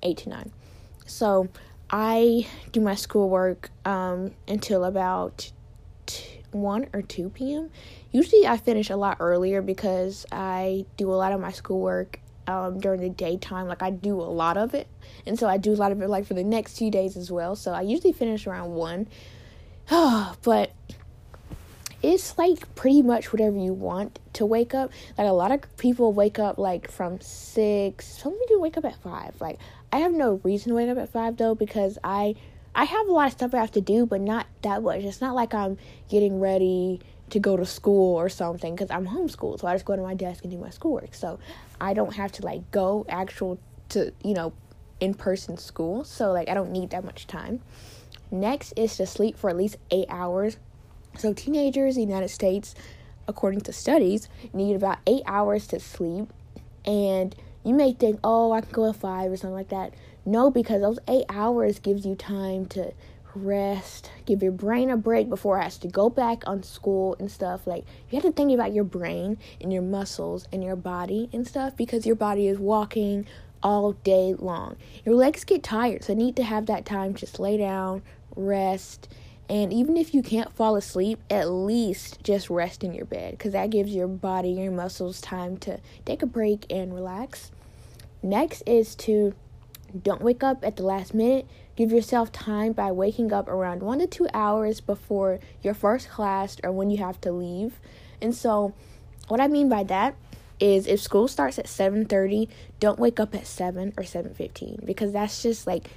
8 0.04 0.18
to 0.18 0.30
9. 0.30 0.52
So 1.06 1.48
I 1.90 2.48
do 2.72 2.82
my 2.82 2.96
schoolwork 2.96 3.72
um, 3.86 4.32
until 4.48 4.84
about 4.84 5.52
t- 6.06 6.42
1 6.52 6.88
or 6.94 7.02
2 7.02 7.30
p.m. 7.30 7.70
Usually 8.12 8.46
I 8.46 8.58
finish 8.58 8.90
a 8.90 8.96
lot 8.96 9.18
earlier 9.20 9.62
because 9.62 10.26
I 10.32 10.86
do 10.98 11.12
a 11.12 11.16
lot 11.16 11.32
of 11.32 11.40
my 11.40 11.52
schoolwork 11.52 12.20
um, 12.50 12.80
during 12.80 13.02
the 13.02 13.10
daytime. 13.10 13.68
Like 13.68 13.84
I 13.84 13.92
do 13.92 14.20
a 14.20 14.24
lot 14.24 14.58
of 14.58 14.74
it, 14.74 14.88
and 15.26 15.38
so 15.38 15.48
I 15.48 15.58
do 15.58 15.72
a 15.72 15.76
lot 15.76 15.92
of 15.92 16.02
it 16.02 16.10
like 16.10 16.26
for 16.26 16.34
the 16.34 16.44
next 16.44 16.78
few 16.78 16.92
days 16.92 17.16
as 17.16 17.32
well. 17.32 17.56
So 17.56 17.72
I 17.72 17.82
usually 17.82 18.14
finish 18.14 18.48
around 18.48 18.72
one, 18.72 19.08
but 19.90 20.72
it's 22.02 22.38
like 22.38 22.74
pretty 22.76 23.02
much 23.02 23.32
whatever 23.34 23.58
you 23.58 23.74
want 23.74 24.20
to 24.34 24.46
wake 24.46 24.74
up. 24.74 24.92
Like 25.18 25.28
a 25.28 25.32
lot 25.32 25.52
of 25.52 25.78
people 25.78 26.14
wake 26.14 26.40
up 26.40 26.58
like 26.58 26.90
from 26.90 27.22
six. 27.22 28.08
Some 28.08 28.38
people 28.40 28.62
wake 28.62 28.78
up 28.78 28.86
at 28.86 28.96
five. 29.02 29.40
Like 29.40 29.60
I 29.92 30.00
have 30.00 30.14
no 30.14 30.40
reason 30.44 30.70
to 30.70 30.76
wake 30.76 30.90
up 30.90 30.98
at 30.98 31.10
five 31.10 31.38
though 31.38 31.56
because 31.56 31.98
I 32.04 32.36
I 32.74 32.86
have 32.86 33.08
a 33.08 33.12
lot 33.12 33.28
of 33.28 33.34
stuff 33.34 33.54
I 33.54 33.58
have 33.58 33.72
to 33.72 33.82
do, 33.82 34.06
but 34.06 34.22
not 34.22 34.48
that 34.62 34.82
much. 34.84 35.02
It's 35.02 35.22
not 35.22 35.36
like 35.36 35.54
I'm 35.54 35.78
getting 36.08 36.40
ready 36.40 37.02
to 37.32 37.40
go 37.40 37.58
to 37.58 37.66
school 37.66 38.16
or 38.16 38.30
something 38.30 38.76
because 38.76 38.92
I'm 38.92 39.08
homeschooled. 39.08 39.60
So 39.60 39.68
I 39.68 39.76
just 39.76 39.86
go 39.86 39.96
to 39.96 40.02
my 40.02 40.14
desk 40.14 40.44
and 40.44 40.52
do 40.52 40.58
my 40.58 40.70
schoolwork. 40.70 41.14
So 41.14 41.40
I 41.80 41.94
don't 41.94 42.14
have 42.16 42.32
to 42.34 42.46
like 42.46 42.70
go 42.72 43.06
actual 43.10 43.60
to, 43.90 44.14
you 44.24 44.34
know, 44.34 44.54
in 45.00 45.14
person 45.14 45.58
school. 45.58 46.04
So 46.04 46.32
like 46.32 46.50
I 46.50 46.54
don't 46.54 46.72
need 46.72 46.92
that 46.92 47.04
much 47.04 47.28
time. 47.28 47.62
Next 48.32 48.74
is 48.76 48.98
to 48.98 49.06
sleep 49.06 49.38
for 49.38 49.50
at 49.50 49.58
least 49.58 49.78
eight 49.92 50.08
hours. 50.10 50.58
So 51.18 51.34
teenagers 51.34 51.98
in 51.98 52.04
the 52.04 52.08
United 52.08 52.30
States, 52.30 52.76
according 53.28 53.62
to 53.62 53.74
studies, 53.74 54.30
need 54.54 54.76
about 54.76 55.00
eight 55.08 55.24
hours 55.26 55.68
to 55.68 55.80
sleep. 55.80 56.32
And 56.86 57.36
you 57.64 57.74
may 57.74 57.94
think, 57.94 58.20
oh, 58.24 58.52
I 58.52 58.62
can 58.62 58.72
go 58.72 58.90
at 58.90 58.96
five 58.96 59.32
or 59.32 59.38
something 59.38 59.56
like 59.56 59.70
that. 59.70 59.94
No, 60.26 60.52
because 60.52 60.82
those 60.82 61.00
eight 61.08 61.26
hours 61.30 61.80
gives 61.80 62.06
you 62.06 62.16
time 62.16 62.66
to 62.68 62.94
rest, 63.36 64.12
give 64.26 64.42
your 64.42 64.52
brain 64.52 64.90
a 64.90 64.98
break 64.98 65.30
before 65.30 65.60
it 65.60 65.64
has 65.64 65.78
to 65.80 65.88
go 65.88 66.10
back 66.10 66.44
on 66.48 66.64
school 66.64 67.16
and 67.20 67.32
stuff. 67.32 67.68
Like 67.68 67.86
you 68.10 68.16
have 68.16 68.24
to 68.24 68.32
think 68.32 68.52
about 68.52 68.74
your 68.74 68.84
brain 68.84 69.38
and 69.62 69.72
your 69.72 69.82
muscles 69.82 70.48
and 70.52 70.64
your 70.64 70.76
body 70.76 71.30
and 71.32 71.48
stuff 71.48 71.76
because 71.76 72.06
your 72.06 72.16
body 72.16 72.48
is 72.48 72.60
walking 72.60 73.26
all 73.62 73.94
day 73.94 74.34
long. 74.38 74.78
Your 75.06 75.16
legs 75.16 75.44
get 75.44 75.64
tired, 75.64 76.04
so 76.04 76.14
need 76.14 76.36
to 76.38 76.44
have 76.44 76.66
that 76.68 76.86
time 76.86 77.14
just 77.14 77.40
lay 77.40 77.58
down, 77.58 78.02
rest, 78.36 79.10
and 79.50 79.74
even 79.74 79.98
if 79.98 80.14
you 80.14 80.22
can't 80.22 80.54
fall 80.54 80.76
asleep, 80.76 81.20
at 81.30 81.50
least 81.50 82.24
just 82.24 82.52
rest 82.52 82.84
in 82.84 82.94
your 82.94 83.06
bed 83.06 83.32
because 83.32 83.54
that 83.54 83.72
gives 83.72 83.94
your 83.94 84.08
body, 84.08 84.52
and 84.52 84.64
your 84.64 84.72
muscles 84.72 85.20
time 85.20 85.58
to 85.58 85.80
take 86.06 86.22
a 86.22 86.28
break 86.28 86.66
and 86.70 86.94
relax. 86.94 87.52
Next 88.22 88.62
is 88.68 88.96
to 88.96 89.34
don't 90.04 90.22
wake 90.22 90.44
up 90.44 90.64
at 90.64 90.76
the 90.76 90.84
last 90.84 91.16
minute. 91.16 91.48
Give 91.80 91.94
yourself 91.94 92.34
time 92.34 92.74
by 92.74 92.92
waking 92.92 93.32
up 93.32 93.48
around 93.48 93.82
one 93.82 94.00
to 94.00 94.08
two 94.08 94.28
hours 94.34 94.82
before 94.82 95.40
your 95.64 95.74
first 95.74 96.10
class 96.10 96.58
or 96.62 96.74
when 96.74 96.90
you 96.90 96.98
have 96.98 97.22
to 97.22 97.32
leave. 97.32 97.80
And 98.22 98.36
so, 98.36 98.74
what 99.30 99.40
I 99.40 99.48
mean 99.48 99.70
by 99.70 99.84
that 99.84 100.18
is 100.60 100.88
if 100.88 101.00
school 101.00 101.30
starts 101.30 101.58
at 101.58 101.68
7:30, 101.68 102.50
don't 102.82 103.00
wake 103.00 103.18
up 103.18 103.34
at 103.34 103.48
7 103.48 103.94
or 103.96 104.04
7:15 104.04 104.86
because 104.86 105.14
that's 105.14 105.42
just 105.42 105.66
like 105.66 105.90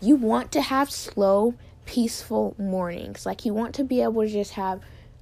you 0.00 0.16
want 0.16 0.50
to 0.50 0.60
have 0.60 0.90
slow, 0.90 1.54
peaceful 1.86 2.56
mornings. 2.58 3.24
Like 3.24 3.44
you 3.44 3.54
want 3.54 3.76
to 3.76 3.84
be 3.84 4.02
able 4.02 4.22
to 4.22 4.28
just 4.28 4.54
have 4.54 4.80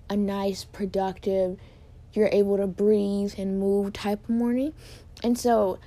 a 0.09 0.17
nice, 0.17 0.65
productive, 0.65 1.59
you're 2.15 2.31
able 2.33 2.57
to 2.57 2.67
breathe 2.67 3.35
and 3.37 3.61
move 3.61 3.93
type 3.93 4.25
of 4.25 4.31
morning. 4.31 4.73
And 5.23 5.39
so 5.39 5.79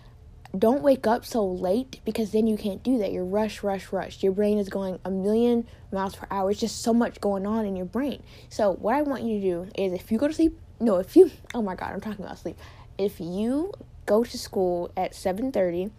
don't 0.58 0.82
wake 0.82 1.06
up 1.06 1.26
so 1.26 1.46
late 1.46 2.00
because 2.06 2.32
then 2.32 2.48
you 2.48 2.58
can't 2.58 2.82
do 2.82 2.98
that. 2.98 3.12
You're 3.12 3.26
rush, 3.26 3.62
rush, 3.62 3.92
rush. 3.92 4.24
Your 4.24 4.32
brain 4.32 4.58
is 4.58 4.68
going 4.68 5.00
a 5.06 5.12
million 5.12 5.68
miles 5.92 6.16
per 6.16 6.26
hour. 6.32 6.50
It's 6.50 6.60
just 6.60 6.82
so 6.82 6.94
much 6.94 7.22
going 7.22 7.46
on 7.46 7.66
in 7.66 7.76
your 7.76 7.86
brain. 7.86 8.24
So 8.50 8.74
what 8.74 8.96
I 8.96 9.04
want 9.04 9.24
you 9.24 9.40
to 9.40 9.46
do 9.46 9.68
is 9.76 9.94
if 9.94 10.12
you 10.12 10.18
go 10.18 10.28
to 10.28 10.34
sleep, 10.34 10.58
no, 10.80 10.98
if 10.98 11.16
you, 11.16 11.30
oh 11.54 11.62
my 11.62 11.76
God, 11.76 11.94
I'm 11.94 12.02
talking 12.02 12.26
about 12.26 12.40
sleep. 12.40 12.58
If 12.98 13.20
you 13.20 13.74
go 14.06 14.24
to 14.24 14.38
school 14.38 14.92
at 14.98 15.14
7:30, 15.14 15.92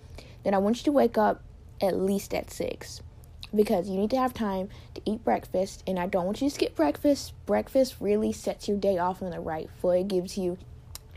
then 0.43 0.55
I 0.55 0.59
want 0.59 0.79
you 0.79 0.85
to 0.85 0.93
wake 0.93 1.17
up 1.17 1.43
at 1.81 1.97
least 1.97 2.35
at 2.35 2.51
6 2.51 3.03
because 3.55 3.89
you 3.89 3.97
need 3.97 4.11
to 4.11 4.17
have 4.17 4.35
time 4.35 4.69
to 4.95 5.01
eat 5.05 5.25
breakfast 5.25 5.83
and 5.87 5.99
I 5.99 6.07
don't 6.07 6.25
want 6.25 6.43
you 6.43 6.49
to 6.49 6.55
skip 6.55 6.75
breakfast. 6.75 7.33
Breakfast 7.47 7.97
really 8.01 8.33
sets 8.33 8.69
your 8.69 8.77
day 8.77 8.99
off 8.99 9.23
on 9.23 9.31
the 9.31 9.41
right 9.41 9.69
foot. 9.81 10.01
It 10.01 10.09
gives 10.09 10.37
you 10.37 10.59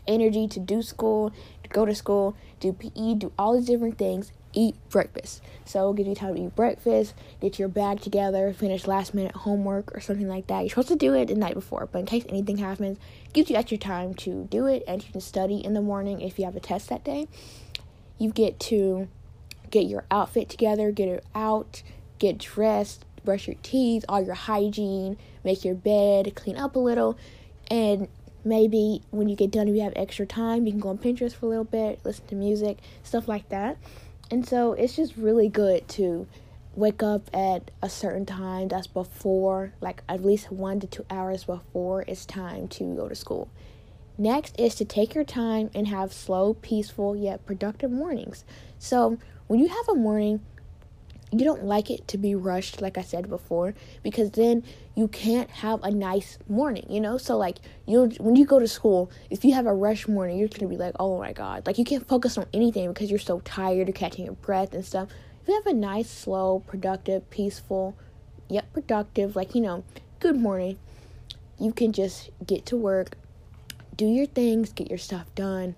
energy 0.07 0.47
to 0.47 0.59
do 0.59 0.81
school, 0.81 1.31
go 1.73 1.86
to 1.86 1.93
school, 1.93 2.38
do 2.62 2.71
PE, 2.71 3.15
do 3.15 3.33
all 3.38 3.57
these 3.57 3.67
different 3.67 3.97
things, 3.97 4.31
eat 4.53 4.75
breakfast. 4.89 5.41
So 5.65 5.91
give 5.91 6.07
you 6.07 6.15
time 6.15 6.36
to 6.36 6.41
eat 6.41 6.55
breakfast, 6.55 7.13
get 7.41 7.59
your 7.59 7.67
bag 7.67 7.99
together, 7.99 8.53
finish 8.53 8.88
last 8.88 9.13
minute 9.13 9.36
homework 9.36 9.93
or 9.95 9.99
something 9.99 10.29
like 10.29 10.47
that. 10.47 10.62
You're 10.62 10.69
supposed 10.69 10.88
to 10.89 10.95
do 10.95 11.13
it 11.13 11.27
the 11.27 11.36
night 11.36 11.55
before, 11.55 11.89
but 11.91 11.99
in 11.99 12.05
case 12.05 12.23
anything 12.29 12.57
happens, 12.57 12.97
gives 13.33 13.49
you 13.49 13.57
extra 13.57 13.77
time 13.77 14.13
to 14.15 14.47
do 14.49 14.67
it 14.67 14.83
and 14.88 15.03
you 15.03 15.12
can 15.12 15.21
study 15.21 15.57
in 15.57 15.73
the 15.73 15.81
morning 15.81 16.21
if 16.21 16.39
you 16.39 16.45
have 16.45 16.55
a 16.55 16.62
test 16.62 16.89
that 16.89 17.03
day. 17.03 17.27
You 18.17 18.31
get 18.31 18.59
to 18.62 19.09
get 19.71 19.88
your 19.88 20.05
outfit 20.12 20.49
together, 20.49 20.91
get 20.91 21.09
it 21.09 21.25
out, 21.33 21.81
get 22.19 22.38
dressed, 22.38 23.03
brush 23.25 23.47
your 23.47 23.57
teeth, 23.63 24.05
all 24.07 24.23
your 24.23 24.36
hygiene, 24.36 25.17
make 25.43 25.65
your 25.65 25.75
bed, 25.75 26.36
clean 26.36 26.57
up 26.57 26.75
a 26.75 26.79
little, 26.79 27.17
and 27.71 28.07
maybe 28.43 29.01
when 29.12 29.29
you 29.29 29.36
get 29.36 29.51
done 29.51 29.67
if 29.67 29.75
you 29.75 29.82
have 29.82 29.93
extra 29.95 30.25
time 30.25 30.65
you 30.65 30.71
can 30.71 30.79
go 30.79 30.89
on 30.89 30.97
pinterest 30.97 31.36
for 31.36 31.45
a 31.45 31.49
little 31.49 31.63
bit 31.63 31.99
listen 32.03 32.25
to 32.27 32.36
music 32.36 32.79
stuff 33.03 33.27
like 33.27 33.47
that. 33.49 33.77
And 34.32 34.47
so 34.47 34.73
it's 34.73 34.95
just 34.95 35.15
really 35.15 35.49
good 35.49 35.88
to 35.89 36.27
wake 36.75 37.03
up 37.03 37.29
at 37.34 37.69
a 37.84 37.89
certain 37.89 38.25
time 38.25 38.67
that's 38.67 38.88
before 38.88 39.73
like 39.79 40.01
at 40.10 40.25
least 40.25 40.51
one 40.51 40.79
to 40.79 40.88
two 40.88 41.06
hours 41.10 41.43
before 41.43 42.03
it's 42.08 42.25
time 42.25 42.67
to 42.69 42.95
go 42.95 43.08
to 43.08 43.15
school. 43.15 43.49
Next 44.17 44.60
is 44.60 44.75
to 44.75 44.86
take 44.86 45.13
your 45.13 45.23
time 45.23 45.69
and 45.75 45.88
have 45.88 46.13
slow 46.13 46.56
peaceful 46.56 47.15
yet 47.15 47.45
productive 47.45 47.91
mornings. 47.91 48.43
So 48.79 49.17
when 49.47 49.60
you 49.60 49.67
have 49.67 49.89
a 49.89 49.95
morning 49.95 50.41
you 51.39 51.45
don't 51.45 51.63
like 51.63 51.89
it 51.89 52.07
to 52.07 52.17
be 52.17 52.35
rushed 52.35 52.81
like 52.81 52.97
i 52.97 53.01
said 53.01 53.29
before 53.29 53.73
because 54.03 54.31
then 54.31 54.63
you 54.95 55.07
can't 55.07 55.49
have 55.49 55.81
a 55.83 55.91
nice 55.91 56.37
morning 56.47 56.85
you 56.89 57.01
know? 57.01 57.17
So 57.17 57.37
like 57.37 57.57
you 57.85 58.11
when 58.19 58.35
you 58.35 58.45
go 58.45 58.59
to 58.59 58.67
school 58.67 59.11
if 59.29 59.43
you 59.43 59.53
have 59.53 59.65
a 59.65 59.73
rush 59.73 60.07
morning 60.07 60.37
you're 60.37 60.47
gonna 60.47 60.69
be 60.69 60.77
like 60.77 60.95
oh 60.99 61.17
my 61.17 61.33
god. 61.33 61.65
Like 61.65 61.77
you 61.77 61.85
can't 61.85 62.07
focus 62.07 62.37
on 62.37 62.45
anything 62.53 62.93
because 62.93 63.09
you're 63.09 63.19
so 63.19 63.39
tired 63.41 63.87
you're 63.87 63.93
catching 63.93 64.25
your 64.25 64.35
breath 64.35 64.73
and 64.73 64.85
stuff. 64.85 65.09
If 65.41 65.47
you 65.47 65.55
have 65.55 65.67
a 65.67 65.73
nice 65.73 66.09
slow 66.09 66.63
productive 66.67 67.29
peaceful 67.29 67.97
yet 68.49 68.71
productive 68.73 69.35
like 69.35 69.55
you 69.55 69.61
know 69.61 69.83
good 70.19 70.35
morning 70.35 70.77
you 71.59 71.71
can 71.71 71.91
just 71.91 72.29
get 72.45 72.65
to 72.67 72.77
work 72.77 73.17
do 73.95 74.05
your 74.05 74.25
things 74.25 74.71
get 74.73 74.89
your 74.89 74.97
stuff 74.97 75.33
done 75.33 75.75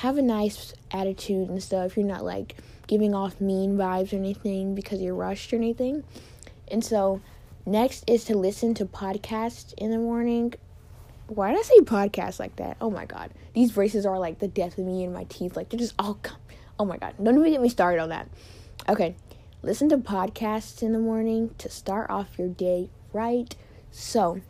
have 0.00 0.16
a 0.16 0.22
nice 0.22 0.72
attitude 0.90 1.50
and 1.50 1.62
stuff. 1.62 1.94
You're 1.96 2.06
not 2.06 2.24
like 2.24 2.56
giving 2.90 3.14
off 3.14 3.40
mean 3.40 3.76
vibes 3.76 4.12
or 4.12 4.16
anything 4.16 4.74
because 4.74 5.00
you're 5.00 5.14
rushed 5.14 5.52
or 5.52 5.56
anything. 5.56 6.02
And 6.66 6.84
so, 6.84 7.20
next 7.64 8.02
is 8.08 8.24
to 8.24 8.36
listen 8.36 8.74
to 8.74 8.84
podcasts 8.84 9.72
in 9.78 9.92
the 9.92 9.98
morning. 9.98 10.54
Why 11.28 11.52
did 11.52 11.60
I 11.60 11.62
say 11.62 11.78
podcast 11.82 12.40
like 12.40 12.56
that? 12.56 12.76
Oh 12.80 12.90
my 12.90 13.04
god. 13.04 13.30
These 13.54 13.70
braces 13.70 14.04
are 14.04 14.18
like 14.18 14.40
the 14.40 14.48
death 14.48 14.76
of 14.76 14.84
me 14.84 15.04
and 15.04 15.14
my 15.14 15.22
teeth. 15.28 15.54
Like, 15.54 15.68
they're 15.68 15.78
just 15.78 15.94
all. 16.00 16.18
Oh 16.80 16.84
my 16.84 16.96
god. 16.96 17.14
Don't 17.22 17.38
even 17.38 17.52
get 17.52 17.62
me 17.62 17.68
started 17.68 18.02
on 18.02 18.08
that. 18.08 18.28
Okay. 18.88 19.14
Listen 19.62 19.88
to 19.90 19.98
podcasts 19.98 20.82
in 20.82 20.92
the 20.92 20.98
morning 20.98 21.54
to 21.58 21.68
start 21.68 22.10
off 22.10 22.38
your 22.38 22.48
day 22.48 22.90
right. 23.12 23.54
So, 23.92 24.40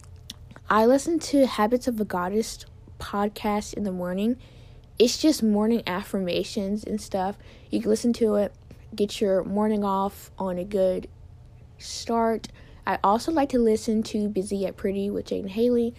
I 0.71 0.87
listen 0.87 1.19
to 1.19 1.47
Habits 1.47 1.89
of 1.89 2.01
a 2.01 2.07
Goddess 2.07 2.65
podcast 2.99 3.75
in 3.75 3.85
the 3.85 3.93
morning 3.93 4.39
it's 5.01 5.17
just 5.17 5.43
morning 5.43 5.83
affirmations 5.87 6.85
and 6.85 7.01
stuff. 7.01 7.39
You 7.71 7.81
can 7.81 7.89
listen 7.89 8.13
to 8.13 8.35
it, 8.35 8.53
get 8.95 9.19
your 9.19 9.43
morning 9.43 9.83
off 9.83 10.31
on 10.39 10.59
a 10.59 10.65
good 10.65 11.09
start. 11.79 12.49
I 12.87 12.99
also 13.03 13.33
like 13.33 13.49
to 13.49 13.59
listen 13.59 14.03
to 14.03 14.29
Busy 14.29 14.59
Yet 14.59 14.77
Pretty 14.77 15.09
with 15.09 15.25
Jane 15.25 15.49
Haley. 15.49 15.95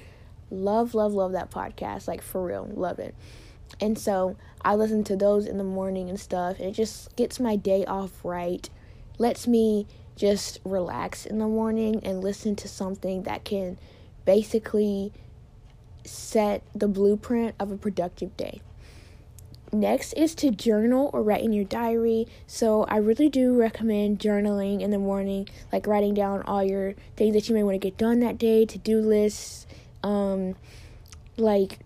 Love, 0.52 0.94
love, 0.94 1.14
love 1.14 1.32
that 1.32 1.50
podcast. 1.50 2.08
Like 2.08 2.22
for 2.22 2.46
real, 2.46 2.70
love 2.72 3.00
it. 3.00 3.16
And 3.80 3.98
so 3.98 4.38
I 4.62 4.76
listen 4.76 5.04
to 5.06 5.16
those 5.16 5.48
in 5.48 5.58
the 5.58 5.64
morning 5.64 6.08
and 6.08 6.20
stuff. 6.20 6.60
It 6.60 6.74
just 6.74 7.16
gets 7.16 7.40
my 7.40 7.56
day 7.56 7.84
off 7.86 8.24
right. 8.24 8.70
Lets 9.18 9.48
me 9.48 9.88
just 10.16 10.60
relax 10.64 11.26
in 11.26 11.40
the 11.40 11.48
morning 11.48 12.02
and 12.04 12.22
listen 12.22 12.56
to 12.58 12.68
something 12.68 13.24
that 13.24 13.46
can 13.46 13.80
basically 14.26 15.12
set 16.06 16.62
the 16.76 16.88
blueprint 16.88 17.56
of 17.60 17.72
a 17.72 17.78
productive 17.78 18.38
day. 18.38 18.62
Next 19.74 20.14
is 20.14 20.36
to 20.36 20.52
journal 20.52 21.10
or 21.14 21.24
write 21.24 21.44
in 21.44 21.54
your 21.54 21.64
diary. 21.64 22.28
So, 22.46 22.84
I 22.84 22.98
really 22.98 23.30
do 23.30 23.58
recommend 23.58 24.20
journaling 24.20 24.82
in 24.82 24.92
the 24.92 25.00
morning, 25.00 25.48
like 25.72 25.88
writing 25.88 26.14
down 26.14 26.42
all 26.44 26.64
your 26.64 26.96
things 27.16 27.34
that 27.34 27.48
you 27.48 27.56
may 27.56 27.64
want 27.64 27.76
to 27.76 27.80
get 27.80 27.98
done 27.98 28.20
that 28.20 28.38
day, 28.38 28.66
to 28.66 28.78
do 28.78 29.00
lists, 29.00 29.66
um, 30.04 30.56
like 31.38 31.80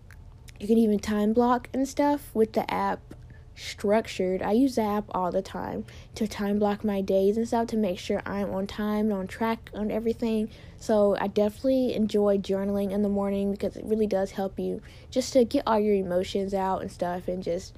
you 0.59 0.67
can 0.67 0.77
even 0.77 0.99
time 0.99 1.33
block 1.33 1.69
and 1.73 1.87
stuff 1.87 2.29
with 2.33 2.53
the 2.53 2.71
app 2.73 3.14
structured. 3.55 4.41
I 4.41 4.51
use 4.51 4.75
the 4.75 4.83
app 4.83 5.05
all 5.11 5.31
the 5.31 5.41
time 5.41 5.85
to 6.15 6.27
time 6.27 6.59
block 6.59 6.83
my 6.83 7.01
days 7.01 7.37
and 7.37 7.47
stuff 7.47 7.67
to 7.67 7.77
make 7.77 7.99
sure 7.99 8.21
I'm 8.25 8.51
on 8.51 8.67
time 8.67 9.05
and 9.05 9.13
on 9.13 9.27
track 9.27 9.69
on 9.73 9.91
everything. 9.91 10.49
So 10.77 11.15
I 11.19 11.27
definitely 11.27 11.93
enjoy 11.93 12.37
journaling 12.37 12.91
in 12.91 13.01
the 13.01 13.09
morning 13.09 13.51
because 13.51 13.77
it 13.77 13.85
really 13.85 14.07
does 14.07 14.31
help 14.31 14.59
you 14.59 14.81
just 15.09 15.33
to 15.33 15.45
get 15.45 15.63
all 15.65 15.79
your 15.79 15.95
emotions 15.95 16.53
out 16.53 16.81
and 16.81 16.91
stuff 16.91 17.27
and 17.27 17.41
just 17.41 17.75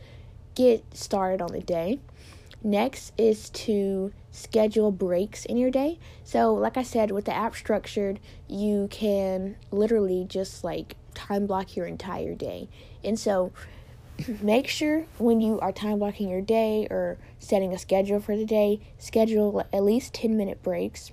get 0.55 0.83
started 0.95 1.41
on 1.41 1.51
the 1.51 1.61
day. 1.61 1.99
Next 2.63 3.13
is 3.17 3.49
to 3.51 4.11
schedule 4.31 4.91
breaks 4.91 5.45
in 5.45 5.57
your 5.57 5.69
day. 5.69 5.99
So, 6.23 6.53
like 6.53 6.75
I 6.75 6.83
said, 6.83 7.11
with 7.11 7.25
the 7.25 7.35
app 7.35 7.55
structured, 7.55 8.19
you 8.47 8.87
can 8.89 9.55
literally 9.71 10.25
just 10.27 10.63
like 10.63 10.95
time 11.13 11.45
block 11.45 11.75
your 11.75 11.85
entire 11.85 12.33
day. 12.33 12.67
And 13.03 13.19
so, 13.19 13.51
make 14.41 14.67
sure 14.67 15.05
when 15.17 15.41
you 15.41 15.59
are 15.59 15.71
time 15.71 15.99
blocking 15.99 16.29
your 16.29 16.41
day 16.41 16.87
or 16.89 17.17
setting 17.39 17.73
a 17.73 17.77
schedule 17.77 18.19
for 18.19 18.35
the 18.35 18.45
day, 18.45 18.79
schedule 18.97 19.65
at 19.71 19.83
least 19.83 20.13
10 20.13 20.37
minute 20.37 20.63
breaks. 20.63 21.11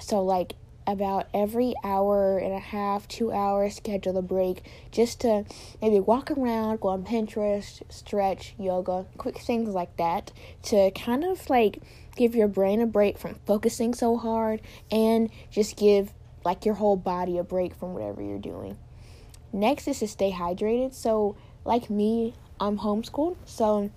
So, 0.00 0.22
like 0.22 0.54
about 0.86 1.28
every 1.32 1.74
hour 1.84 2.38
and 2.38 2.52
a 2.52 2.58
half, 2.58 3.06
two 3.06 3.32
hours, 3.32 3.76
schedule 3.76 4.16
a 4.16 4.22
break 4.22 4.64
just 4.90 5.20
to 5.20 5.44
maybe 5.80 6.00
walk 6.00 6.30
around, 6.30 6.80
go 6.80 6.88
on 6.88 7.04
Pinterest, 7.04 7.82
stretch, 7.88 8.54
yoga, 8.58 9.06
quick 9.16 9.38
things 9.38 9.70
like 9.70 9.96
that 9.96 10.32
to 10.64 10.90
kind 10.92 11.24
of 11.24 11.48
like 11.48 11.80
give 12.16 12.34
your 12.34 12.48
brain 12.48 12.80
a 12.80 12.86
break 12.86 13.18
from 13.18 13.36
focusing 13.46 13.94
so 13.94 14.16
hard 14.16 14.60
and 14.90 15.30
just 15.50 15.76
give 15.76 16.12
like 16.44 16.64
your 16.64 16.74
whole 16.74 16.96
body 16.96 17.38
a 17.38 17.44
break 17.44 17.74
from 17.74 17.94
whatever 17.94 18.22
you're 18.22 18.38
doing. 18.38 18.76
Next 19.52 19.88
is 19.88 19.98
to 19.98 20.08
stay 20.08 20.32
hydrated. 20.32 20.94
So, 20.94 21.36
like 21.64 21.90
me, 21.90 22.34
I'm 22.60 22.78
homeschooled, 22.78 23.36
so 23.44 23.90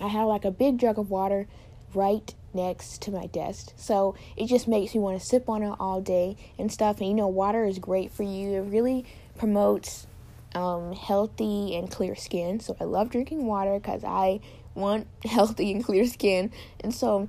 I 0.00 0.08
have 0.08 0.28
like 0.28 0.44
a 0.44 0.50
big 0.50 0.78
jug 0.78 0.98
of 0.98 1.10
water 1.10 1.46
right 1.94 2.34
next 2.54 3.02
to 3.02 3.10
my 3.10 3.26
desk. 3.26 3.72
So 3.76 4.14
it 4.36 4.46
just 4.46 4.68
makes 4.68 4.94
me 4.94 5.00
want 5.00 5.20
to 5.20 5.24
sip 5.24 5.48
on 5.48 5.62
it 5.62 5.74
all 5.78 6.00
day 6.00 6.36
and 6.58 6.72
stuff. 6.72 6.98
And 7.00 7.08
you 7.08 7.14
know, 7.14 7.28
water 7.28 7.64
is 7.64 7.78
great 7.78 8.12
for 8.12 8.22
you. 8.22 8.54
It 8.54 8.70
really 8.70 9.04
promotes 9.36 10.06
um, 10.54 10.92
healthy 10.92 11.76
and 11.76 11.90
clear 11.90 12.16
skin. 12.16 12.60
So 12.60 12.76
I 12.80 12.84
love 12.84 13.10
drinking 13.10 13.46
water 13.46 13.78
because 13.78 14.04
I 14.04 14.40
want 14.74 15.06
healthy 15.24 15.72
and 15.72 15.84
clear 15.84 16.06
skin. 16.06 16.52
And 16.80 16.94
so 16.94 17.28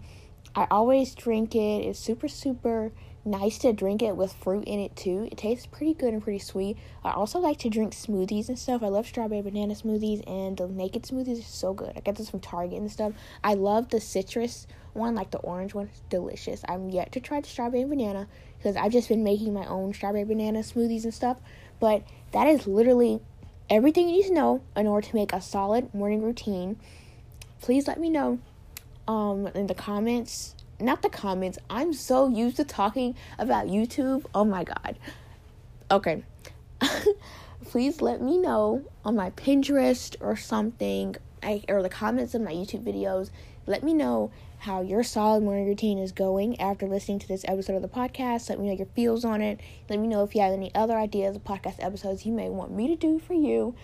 I 0.55 0.67
always 0.71 1.15
drink 1.15 1.55
it. 1.55 1.85
It's 1.85 1.99
super, 1.99 2.27
super 2.27 2.91
nice 3.25 3.57
to 3.59 3.73
drink 3.73 4.01
it 4.01 4.15
with 4.15 4.33
fruit 4.33 4.63
in 4.65 4.79
it 4.79 4.95
too. 4.95 5.27
It 5.31 5.37
tastes 5.37 5.65
pretty 5.65 5.93
good 5.93 6.13
and 6.13 6.23
pretty 6.23 6.39
sweet. 6.39 6.77
I 7.03 7.11
also 7.11 7.39
like 7.39 7.57
to 7.59 7.69
drink 7.69 7.93
smoothies 7.93 8.49
and 8.49 8.57
stuff. 8.57 8.81
I 8.81 8.87
love 8.87 9.07
strawberry 9.07 9.41
banana 9.41 9.73
smoothies 9.73 10.23
and 10.27 10.57
the 10.57 10.67
naked 10.67 11.03
smoothies 11.03 11.39
are 11.39 11.43
so 11.43 11.73
good. 11.73 11.93
I 11.95 11.99
get 11.99 12.15
this 12.15 12.29
from 12.29 12.39
Target 12.39 12.79
and 12.79 12.91
stuff. 12.91 13.13
I 13.43 13.53
love 13.53 13.89
the 13.89 13.99
citrus 13.99 14.67
one, 14.93 15.15
like 15.15 15.31
the 15.31 15.39
orange 15.39 15.73
one. 15.73 15.87
It's 15.87 16.01
delicious. 16.09 16.63
I'm 16.67 16.89
yet 16.89 17.11
to 17.13 17.19
try 17.19 17.41
the 17.41 17.47
strawberry 17.47 17.85
banana 17.85 18.27
because 18.57 18.75
I've 18.75 18.91
just 18.91 19.09
been 19.09 19.23
making 19.23 19.53
my 19.53 19.65
own 19.65 19.93
strawberry 19.93 20.25
banana 20.25 20.59
smoothies 20.59 21.03
and 21.03 21.13
stuff. 21.13 21.39
But 21.79 22.03
that 22.31 22.47
is 22.47 22.67
literally 22.67 23.21
everything 23.69 24.09
you 24.09 24.17
need 24.17 24.27
to 24.27 24.33
know 24.33 24.63
in 24.75 24.87
order 24.87 25.07
to 25.07 25.15
make 25.15 25.33
a 25.33 25.41
solid 25.41 25.93
morning 25.93 26.21
routine. 26.21 26.77
Please 27.61 27.87
let 27.87 27.99
me 27.99 28.09
know 28.09 28.39
um, 29.07 29.47
in 29.47 29.67
the 29.67 29.73
comments 29.73 30.55
not 30.79 31.01
the 31.01 31.09
comments. 31.09 31.57
I'm 31.69 31.93
so 31.93 32.29
used 32.29 32.57
to 32.57 32.63
talking 32.63 33.15
about 33.37 33.67
YouTube. 33.67 34.25
Oh 34.33 34.45
my 34.45 34.63
god. 34.63 34.97
Okay. 35.91 36.23
Please 37.65 38.01
let 38.01 38.21
me 38.21 38.37
know 38.37 38.85
on 39.03 39.15
my 39.15 39.31
Pinterest 39.31 40.15
or 40.19 40.35
something, 40.35 41.15
I, 41.43 41.63
or 41.67 41.81
the 41.81 41.89
comments 41.89 42.33
of 42.33 42.41
my 42.41 42.53
YouTube 42.53 42.83
videos. 42.83 43.29
Let 43.65 43.83
me 43.83 43.93
know 43.93 44.31
how 44.59 44.81
your 44.81 45.03
solid 45.03 45.43
morning 45.43 45.67
routine 45.67 45.97
is 45.97 46.11
going 46.11 46.59
after 46.59 46.87
listening 46.87 47.19
to 47.19 47.27
this 47.27 47.45
episode 47.47 47.75
of 47.75 47.81
the 47.81 47.87
podcast. 47.87 48.49
Let 48.49 48.59
me 48.59 48.67
know 48.67 48.73
your 48.73 48.87
feels 48.87 49.23
on 49.23 49.41
it. 49.41 49.59
Let 49.89 49.99
me 49.99 50.07
know 50.07 50.23
if 50.23 50.35
you 50.35 50.41
have 50.41 50.51
any 50.51 50.73
other 50.75 50.97
ideas 50.97 51.35
of 51.35 51.43
podcast 51.43 51.75
episodes 51.79 52.25
you 52.25 52.33
may 52.33 52.49
want 52.49 52.71
me 52.71 52.87
to 52.87 52.95
do 52.95 53.19
for 53.19 53.33
you. 53.33 53.75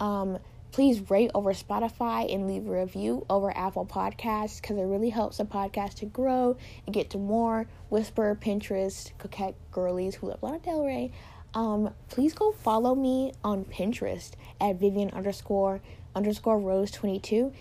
Um, 0.00 0.38
please 0.72 1.10
rate 1.10 1.30
over 1.34 1.52
Spotify 1.52 2.32
and 2.32 2.46
leave 2.46 2.66
a 2.66 2.80
review 2.80 3.24
over 3.28 3.56
Apple 3.56 3.86
Podcasts 3.86 4.60
because 4.60 4.76
it 4.76 4.82
really 4.82 5.10
helps 5.10 5.38
the 5.38 5.44
podcast 5.44 5.94
to 5.94 6.06
grow 6.06 6.56
and 6.86 6.94
get 6.94 7.10
to 7.10 7.18
more 7.18 7.66
Whisper, 7.90 8.38
Pinterest, 8.40 9.10
coquette 9.18 9.54
girlies 9.70 10.16
who 10.16 10.28
love 10.28 10.42
Lana 10.42 10.58
Del. 10.58 11.10
Um, 11.54 11.94
please 12.08 12.34
go 12.34 12.52
follow 12.52 12.94
me 12.94 13.32
on 13.42 13.64
Pinterest 13.64 14.32
at 14.60 14.76
Vivian 14.76 15.10
underscore 15.10 15.80
underscore 16.14 16.58
Rose 16.58 16.90
22 16.90 17.52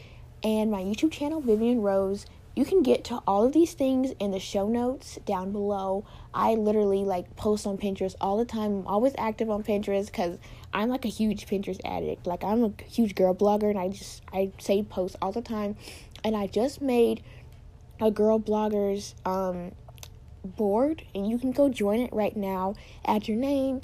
and 0.44 0.70
my 0.70 0.82
YouTube 0.82 1.12
channel, 1.12 1.42
Vivian 1.42 1.82
Rose. 1.82 2.26
You 2.56 2.66
can 2.66 2.82
get 2.82 3.04
to 3.06 3.22
all 3.28 3.46
of 3.46 3.54
these 3.54 3.74
things 3.74 4.14
in 4.20 4.32
the 4.32 4.40
show 4.40 4.68
notes 4.68 5.20
down 5.26 5.52
below. 5.52 6.06
I 6.34 6.56
literally 6.56 7.04
like 7.04 7.36
post 7.36 7.68
on 7.68 7.78
Pinterest 7.78 8.16
all 8.20 8.38
the 8.38 8.46
time. 8.46 8.80
I'm 8.80 8.88
always 8.88 9.14
active 9.18 9.50
on 9.50 9.64
Pinterest 9.64 10.08
because 10.08 10.40
I'm 10.78 10.90
like 10.90 11.06
a 11.06 11.10
huge 11.10 11.48
Pinterest 11.48 11.80
addict. 11.84 12.28
Like 12.28 12.44
I'm 12.44 12.64
a 12.64 12.72
huge 12.84 13.16
girl 13.16 13.34
blogger 13.34 13.68
and 13.68 13.80
I 13.80 13.90
just 13.90 14.22
I 14.32 14.52
save 14.60 14.90
posts 14.90 15.18
all 15.24 15.32
the 15.32 15.42
time. 15.42 15.76
And 16.24 16.38
I 16.38 16.46
just 16.46 16.84
made 16.84 17.24
a 18.00 18.12
girl 18.12 18.40
bloggers 18.40 19.16
um 19.26 19.72
board 20.46 21.04
and 21.16 21.28
you 21.28 21.40
can 21.40 21.52
go 21.52 21.68
join 21.68 22.02
it 22.02 22.14
right 22.14 22.38
now. 22.38 22.76
Add 23.04 23.28
your 23.28 23.38
name 23.38 23.82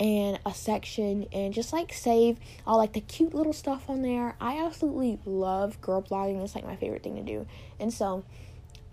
and 0.00 0.40
a 0.44 0.52
section 0.52 1.26
and 1.32 1.54
just 1.54 1.72
like 1.72 1.92
save 1.92 2.38
all 2.66 2.76
like 2.76 2.92
the 2.92 3.00
cute 3.00 3.34
little 3.34 3.52
stuff 3.52 3.88
on 3.88 4.02
there. 4.02 4.34
I 4.40 4.64
absolutely 4.64 5.20
love 5.24 5.80
girl 5.80 6.02
blogging. 6.02 6.42
It's 6.42 6.56
like 6.56 6.66
my 6.66 6.74
favorite 6.74 7.04
thing 7.04 7.14
to 7.14 7.22
do. 7.22 7.46
And 7.78 7.94
so 7.94 8.24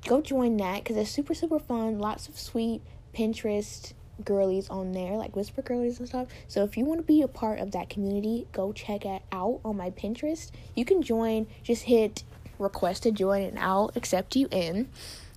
go 0.05 0.21
join 0.21 0.57
that 0.57 0.83
because 0.83 0.97
it's 0.97 1.09
super 1.09 1.33
super 1.33 1.57
fun. 1.57 1.97
Lots 1.97 2.27
of 2.27 2.37
sweet 2.37 2.83
Pinterest 3.11 3.93
girlies 4.25 4.69
on 4.69 4.91
there, 4.91 5.13
like 5.17 5.35
Whisper 5.35 5.61
Girlies 5.61 5.99
and 5.99 6.07
stuff. 6.07 6.27
So 6.47 6.63
if 6.63 6.77
you 6.77 6.85
want 6.85 6.99
to 6.99 7.05
be 7.05 7.21
a 7.21 7.27
part 7.27 7.59
of 7.59 7.71
that 7.71 7.89
community, 7.89 8.47
go 8.51 8.71
check 8.71 9.05
it 9.05 9.21
out 9.31 9.59
on 9.63 9.77
my 9.77 9.91
Pinterest. 9.91 10.51
You 10.75 10.85
can 10.85 11.01
join, 11.01 11.47
just 11.63 11.83
hit 11.83 12.23
request 12.57 13.03
to 13.03 13.11
join 13.11 13.43
and 13.43 13.57
I'll 13.59 13.91
accept 13.95 14.35
you 14.35 14.47
in. 14.51 14.89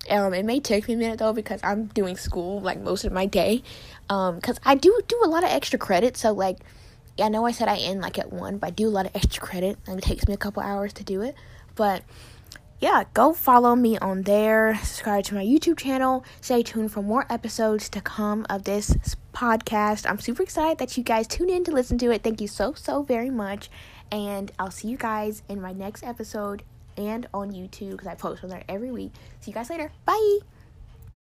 Um, 0.09 0.33
it 0.33 0.43
may 0.43 0.59
take 0.59 0.87
me 0.87 0.95
a 0.95 0.97
minute 0.97 1.19
though 1.19 1.31
because 1.31 1.61
I'm 1.63 1.85
doing 1.85 2.17
school 2.17 2.59
like 2.59 2.79
most 2.79 3.05
of 3.05 3.13
my 3.13 3.25
day. 3.25 3.63
Um, 4.09 4.41
cause 4.41 4.59
I 4.63 4.75
do 4.75 4.99
do 5.07 5.21
a 5.23 5.27
lot 5.27 5.43
of 5.43 5.49
extra 5.49 5.79
credit. 5.79 6.17
So 6.17 6.33
like, 6.33 6.57
I 7.19 7.29
know 7.29 7.45
I 7.45 7.51
said 7.51 7.67
I 7.67 7.77
end 7.77 8.01
like 8.01 8.19
at 8.19 8.33
one, 8.33 8.57
but 8.57 8.67
I 8.67 8.69
do 8.71 8.87
a 8.87 8.89
lot 8.89 9.05
of 9.05 9.15
extra 9.15 9.41
credit 9.41 9.77
and 9.87 9.97
it 9.97 10.03
takes 10.03 10.27
me 10.27 10.33
a 10.33 10.37
couple 10.37 10.61
hours 10.61 10.93
to 10.93 11.03
do 11.03 11.21
it. 11.21 11.35
But 11.75 12.03
yeah, 12.83 13.05
go 13.13 13.31
follow 13.31 13.77
me 13.77 13.97
on 13.99 14.23
there. 14.23 14.75
Subscribe 14.83 15.23
to 15.25 15.35
my 15.35 15.45
YouTube 15.45 15.77
channel. 15.77 16.25
Stay 16.41 16.63
tuned 16.63 16.91
for 16.91 17.01
more 17.01 17.25
episodes 17.29 17.87
to 17.87 18.01
come 18.01 18.45
of 18.49 18.65
this 18.65 18.97
podcast. 19.33 20.05
I'm 20.05 20.19
super 20.19 20.43
excited 20.43 20.79
that 20.79 20.97
you 20.97 21.03
guys 21.03 21.25
tune 21.25 21.49
in 21.49 21.63
to 21.63 21.71
listen 21.71 21.97
to 21.99 22.11
it. 22.11 22.23
Thank 22.23 22.41
you 22.41 22.47
so, 22.49 22.73
so 22.73 23.01
very 23.01 23.29
much. 23.29 23.69
And 24.11 24.51
I'll 24.59 24.69
see 24.69 24.89
you 24.89 24.97
guys 24.97 25.43
in 25.47 25.61
my 25.61 25.71
next 25.71 26.03
episode 26.03 26.63
and 26.97 27.25
on 27.33 27.53
YouTube 27.53 27.91
because 27.91 28.07
I 28.07 28.15
post 28.15 28.43
on 28.43 28.49
there 28.49 28.65
every 28.67 28.91
week. 28.91 29.13
See 29.39 29.51
you 29.51 29.55
guys 29.55 29.69
later. 29.69 29.93
Bye. 30.03 30.39